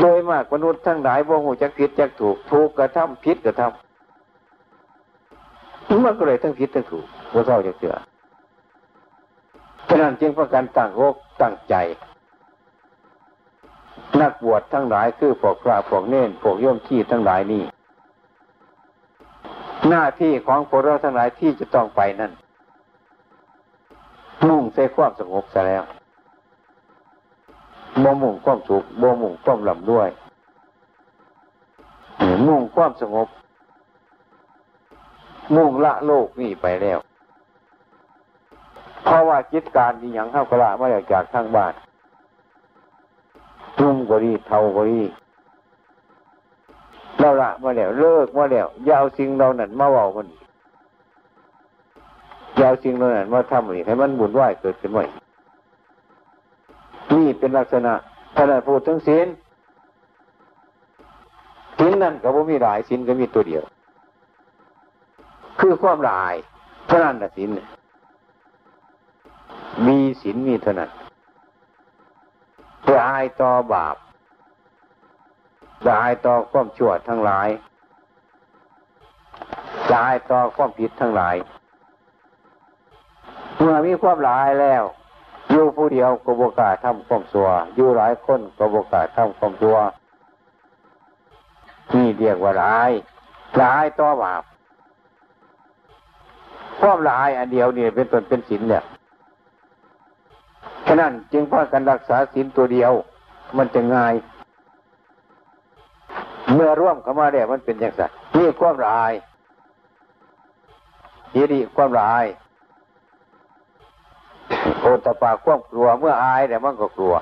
[0.00, 3.72] โดยมากมนุษย์ทั้งหลายบ่หูจักผิดจักถูก ถูกกระทำผิดกระทำ
[6.04, 7.94] มันก็เลยทั้งผิดทั้งถูกว่าเศร้าจะเสือ
[9.88, 11.74] ฉะนั้นจึงประกันตั้งอกตั้งใจ
[14.20, 17.64] นักบวชทั้งหลายคือพวกพระพวกเน้นพวกโยมขี้ทั้งหลายนี่
[19.88, 22.32] หน้าที่ของพวกเราทั้งหลายที่จะต้องไปนั่น
[24.74, 25.84] มุ่งใส่ความสงบซะแล้ว
[28.02, 30.08] บ่มุ่งความสุขบ่มุ่งความลำด้วย
[32.46, 33.28] มุ่งความสงบ
[35.54, 36.98] มุ่งละโลกนี่ไปแล้ว
[39.04, 41.74] เพราะว่าจิตการที่อย่างเข้ากระละมาจากทางบ้าน
[43.80, 45.02] นุ่มก็ดีเท่าก็ดี
[47.18, 50.28] เราละมาแล้วเลิกมาแล้วอย่าวสิ่งเรานั่นมาเว้ามัน
[52.60, 55.04] ยาวสิ่งเรานั่นมาทำนี่ให้มันบุญไหวเกิดขึ้นไว้
[57.14, 57.92] นี่เป็นลักษณะ
[58.34, 59.26] ถ้าเราพูดถึงศีล
[61.78, 63.64] ศีลนั่นก็บ่มีหลายศีลก็มีตัวเดียว
[65.60, 66.34] คือความหลาย
[66.86, 67.48] เท่านั้นนะศีล
[69.86, 70.90] มีศีลมีเท่านั้น
[72.86, 73.96] จะอายต่อบาป
[75.84, 77.48] จะอายต่อความชั่วทั้งหลาย
[79.88, 81.36] จะอายต่อความผิดทั้งหลาย
[83.58, 84.84] เมื่อมีความลายแล้ว
[85.50, 89.76] อยู่ผู้เดียวก็บกาทำความชั่วอยู่หลายคนก็บกาทำความชั่ว
[91.94, 92.90] นี่เรียกว่าลาย
[93.62, 94.42] ลายต่อบาป
[96.80, 98.84] ความลายอันเดียวเนี่ยเป็นตนเป็นศีลเนี่ย
[100.86, 102.92] ฉะนั้นจึงพากันรักษาศีลตัวเดียว
[103.56, 104.14] มันจะง่าย
[106.54, 108.02] เมื่อร่วมเข้ามาแล้วมันเป็นอย่างไร
[108.36, 109.12] นี่ความลาย
[111.34, 112.24] ยีดีความลาย
[114.84, 117.14] โอตปาความกลัว เมื่ออายแล้วมันก็กลัว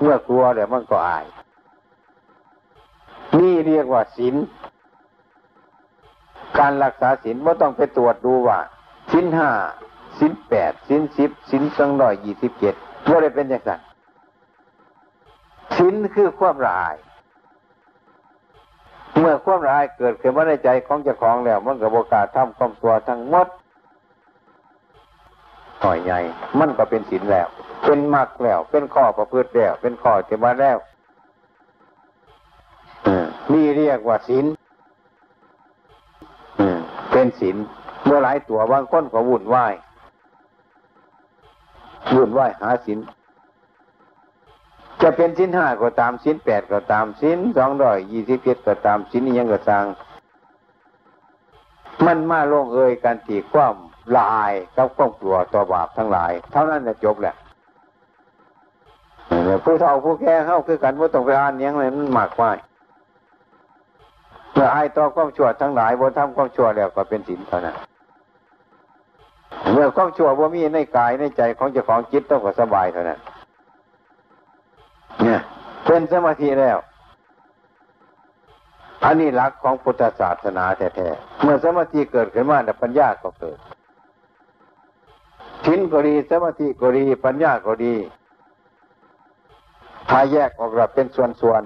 [0.00, 1.24] เมื่อกลัวแล้วมันก็อาย
[3.38, 4.34] นี่เรียกว่าศีล
[6.58, 8.58] การรักษาศีลไม่ต้องไปตรวจดูว่า
[9.10, 9.50] ศีลห้า
[10.18, 12.74] สินแปดสินสิบสินสองร้อยยี่สิบเจ็ด
[13.08, 13.72] ว่าได้เป็นอย่างไร
[15.78, 16.96] สินคือความละอาย
[19.18, 23.48] เมื่อความละอายเกิดขึ้นมาในใจของเจ้าของแล้ว มันกับโอกาสทำความตัวทั้งหมด
[25.80, 26.20] หน่อยใหญ่
[26.58, 27.48] มันก็เป็นศีลแล้ว
[27.84, 30.78] เป็นมรรคแล้ว เป็นข้อประพฤติแล้ว เป็นข้อเทวาแล้ว
[33.52, 34.46] นี่เรียกว่าศีล
[37.12, 37.56] เป็นศีล
[38.04, 39.74] เมื่อหลายตัวบางคนก็วุ่นวาย
[42.14, 42.98] วุ่นวายหาสิน
[45.02, 49.84] จะเป็นสินห้าก็ตามสินแปดก็ตามสินสองร้อยยี่สิบเจ็ดก็ตามสินนี้ยังก็สร้าง
[52.06, 53.74] มันมาลงเอยกันตีความ
[54.18, 57.34] ลายกับความกลัวต่อบาปทั้งหลาย เท่านั้นจะจบแหละ
[59.64, 62.50] ผู้เฒ่าผู้แก่เข้าคือกันว่าต้องไปอ่านยังไงมันมากมา
[64.52, 67.76] เมื่ออายต่อความชั่วทั้งหลายบนทำความชั่วแล้วก็เป็นสินเท่านั้น
[69.72, 73.20] เมื่อความชั่วบ่มีในกายในใจของเจ้าของจิตต้องก็สบายเท่านั้น
[75.22, 75.40] เนี่ย
[75.86, 76.78] เป็นสมาธิแล้ว
[79.04, 83.58] อันนี้หลักของพุทธศาสนาแท้ๆเมื่อสมาธิเกิดขึ้นมาแต่ปัญญาก็เกิด
[85.66, 87.94] ทิ้นก็ดีสมาธิก็ดี ปัญญาก็ดี
[90.08, 91.62] ถ้าแยกออกแบบเป็นส่วน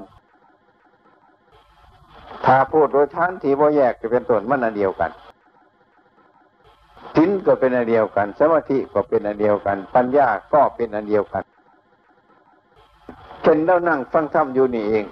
[1.61, 5.11] ๆ ถ้าพูดโดยท่านที่ว่าแยกจะเป็นตนมันอันเดียวกัน
[7.15, 11.43] ศีลก็เป็นอันเดียวกัน สมาธิก็เป็นอันเดียวกัน ปัญญาก็เป็นอันเดียวกัน
[13.43, 15.05] เป็นเรานั่งฟังธรรมอยู่นี่เอง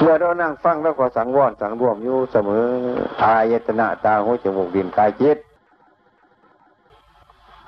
[0.00, 2.64] เมื่อเรานั่งฟังแล้วก็สังวรสังรวมอยู่เสมอ
[3.22, 5.38] อายตนะตาหูจมูกดินกายจิต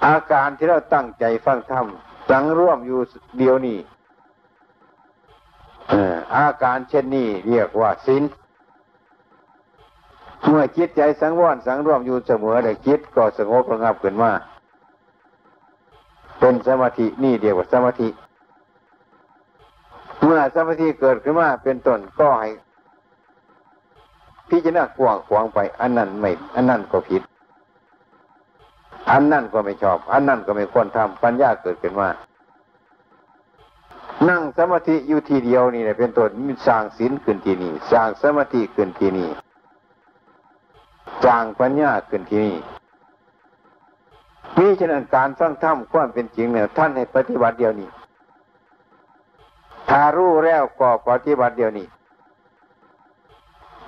[0.07, 1.86] อาการที่เราตั้งใจฟังธรรม
[2.30, 3.01] สังร่วมอยู่
[3.38, 3.78] เดียวนี้
[6.36, 8.22] อาการเช่นนี้เรียกว่าศีล
[10.46, 14.30] เมื่อจิตใจสังวรสังรวมอยู่เสมอแต่จิตก็สงบระงับขึ้นมา
[16.38, 18.09] เป็นสมาธินี่เดียวกับสมาธิ
[20.22, 22.51] เมื่อสมาธิเกิดขึ้นมาเป็นต้นก็ให้
[24.51, 27.22] พิจารณากว้างขวางไป อันนั้นไม่ อันนั้นก็ผิด
[29.11, 32.09] อันนั้นก็ไม่ชอบ อันนั้นก็ไม่ควรทำปัญญาเกิดขึ้นมา
[34.29, 39.29] นั่งสมาธิอยู่ทีเดียวนี่แหละเป็นต้นมีสร้างศีลขึ้นที่นี่สร้างสมาธิขึ้นที่นี่
[41.25, 42.57] จางปัญญาขึ้นที่นี่
[44.59, 47.89] นี่ฉะนั้นการฟังธรรมความเป็นจริงเนี่ยท่านให้ปฏิบัติเดียวนี้
[49.91, 51.87] ถ้ารู้แล้วก็ปฏิบัติเดียวนี้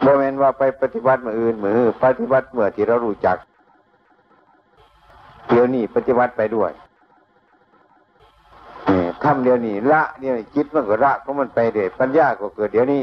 [0.03, 3.37] โมเมนว่าไปปฏิบัติมืออื่นมือปฏิบัติเมื่อที่เรารู้จัก
[5.51, 6.71] เดี๋ยวนี้ปฏิบัติไปด้วย
[9.23, 13.03] ทำเดี๋ยวนี้ละเนี่ยคิดมันก็ละเพราะมันไปเดี๋ยวปัญญาก็เกิดเดี๋ยวนี้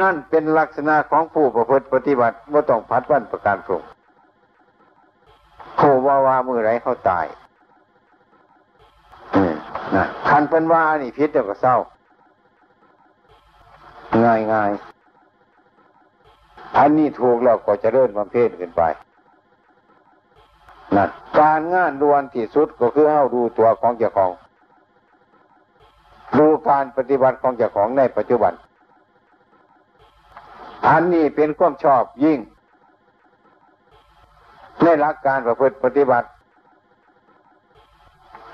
[0.00, 3.82] นั่นเป็นลักษณะของผู้ประพฤติปฏิบัติว่าต้องพัดวันประการพรง
[6.06, 7.26] ว่าว่ามือไรเขาตาย
[9.36, 9.52] นี่
[9.94, 11.76] นะคันเป็นว่านี่พิษเดี๋ยวก็เศร้า
[14.24, 14.70] ง่ายง่าย
[16.78, 18.82] อันนี้ถูกแล้วก็จะเริ่มความเพศขึ้นไป
[20.96, 24.32] นั่นการงานดวนที่สุดก็คือเอาดูตัวของเจ้าของ
[26.38, 28.52] ดูการปฏิบัติของเจ้าของในปัจจุบัน
[30.88, 32.38] อันนี้เป็นความชอบยิ่ง
[34.82, 36.28] ในหลักการประพฤติปฏิบัติ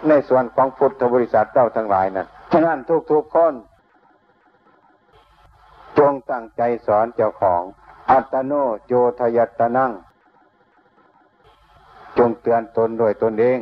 [0.09, 2.79] ในส่วนของพุทธบริษัทเจ้าทั้งหลายนั้นฉะนั้น
[3.13, 3.55] ทุกๆคน
[5.99, 7.63] จงตั้งใจสอนเจ้าของ
[8.11, 8.53] อัตโน
[8.87, 9.93] โจทยัตนั่ง
[12.19, 13.59] จงเตือนตนด้วยตนเอง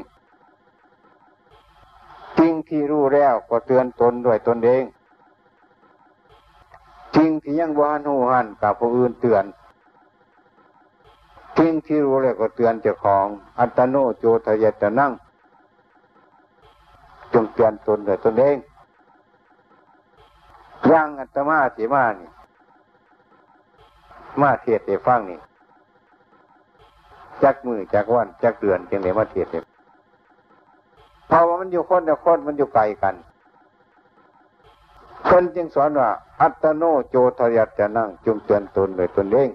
[2.39, 4.83] สิ่งที่รู้แล้วก็เตือนตนด้วยตนเอง
[7.17, 9.45] สิ่งที่ยังวานหูหันกับผู้อื่นเตือน
[11.59, 13.27] สิ่งที่รู้แล้วก็เตือนเจ้าของ
[13.59, 15.13] อัตโนโจทยตนั่ง
[17.33, 18.57] จงเตือนตนด้วยตนเอง
[20.91, 22.29] ย่างอัตมาสีมานี่
[24.41, 25.39] มาเทศเดฟังนี่
[27.45, 29.57] จักมือจักวันจักเดือนจังเลยมาเทียบเด
[31.29, 33.15] เพราะว่ามันอยู่คนเดียวคนมันอยู่ไกลกัน
[35.29, 36.09] คนจึงสอนว่า
[36.41, 39.51] อัตโนโจทยัตจะนั่งจุมเตือนตนโดยตนเอง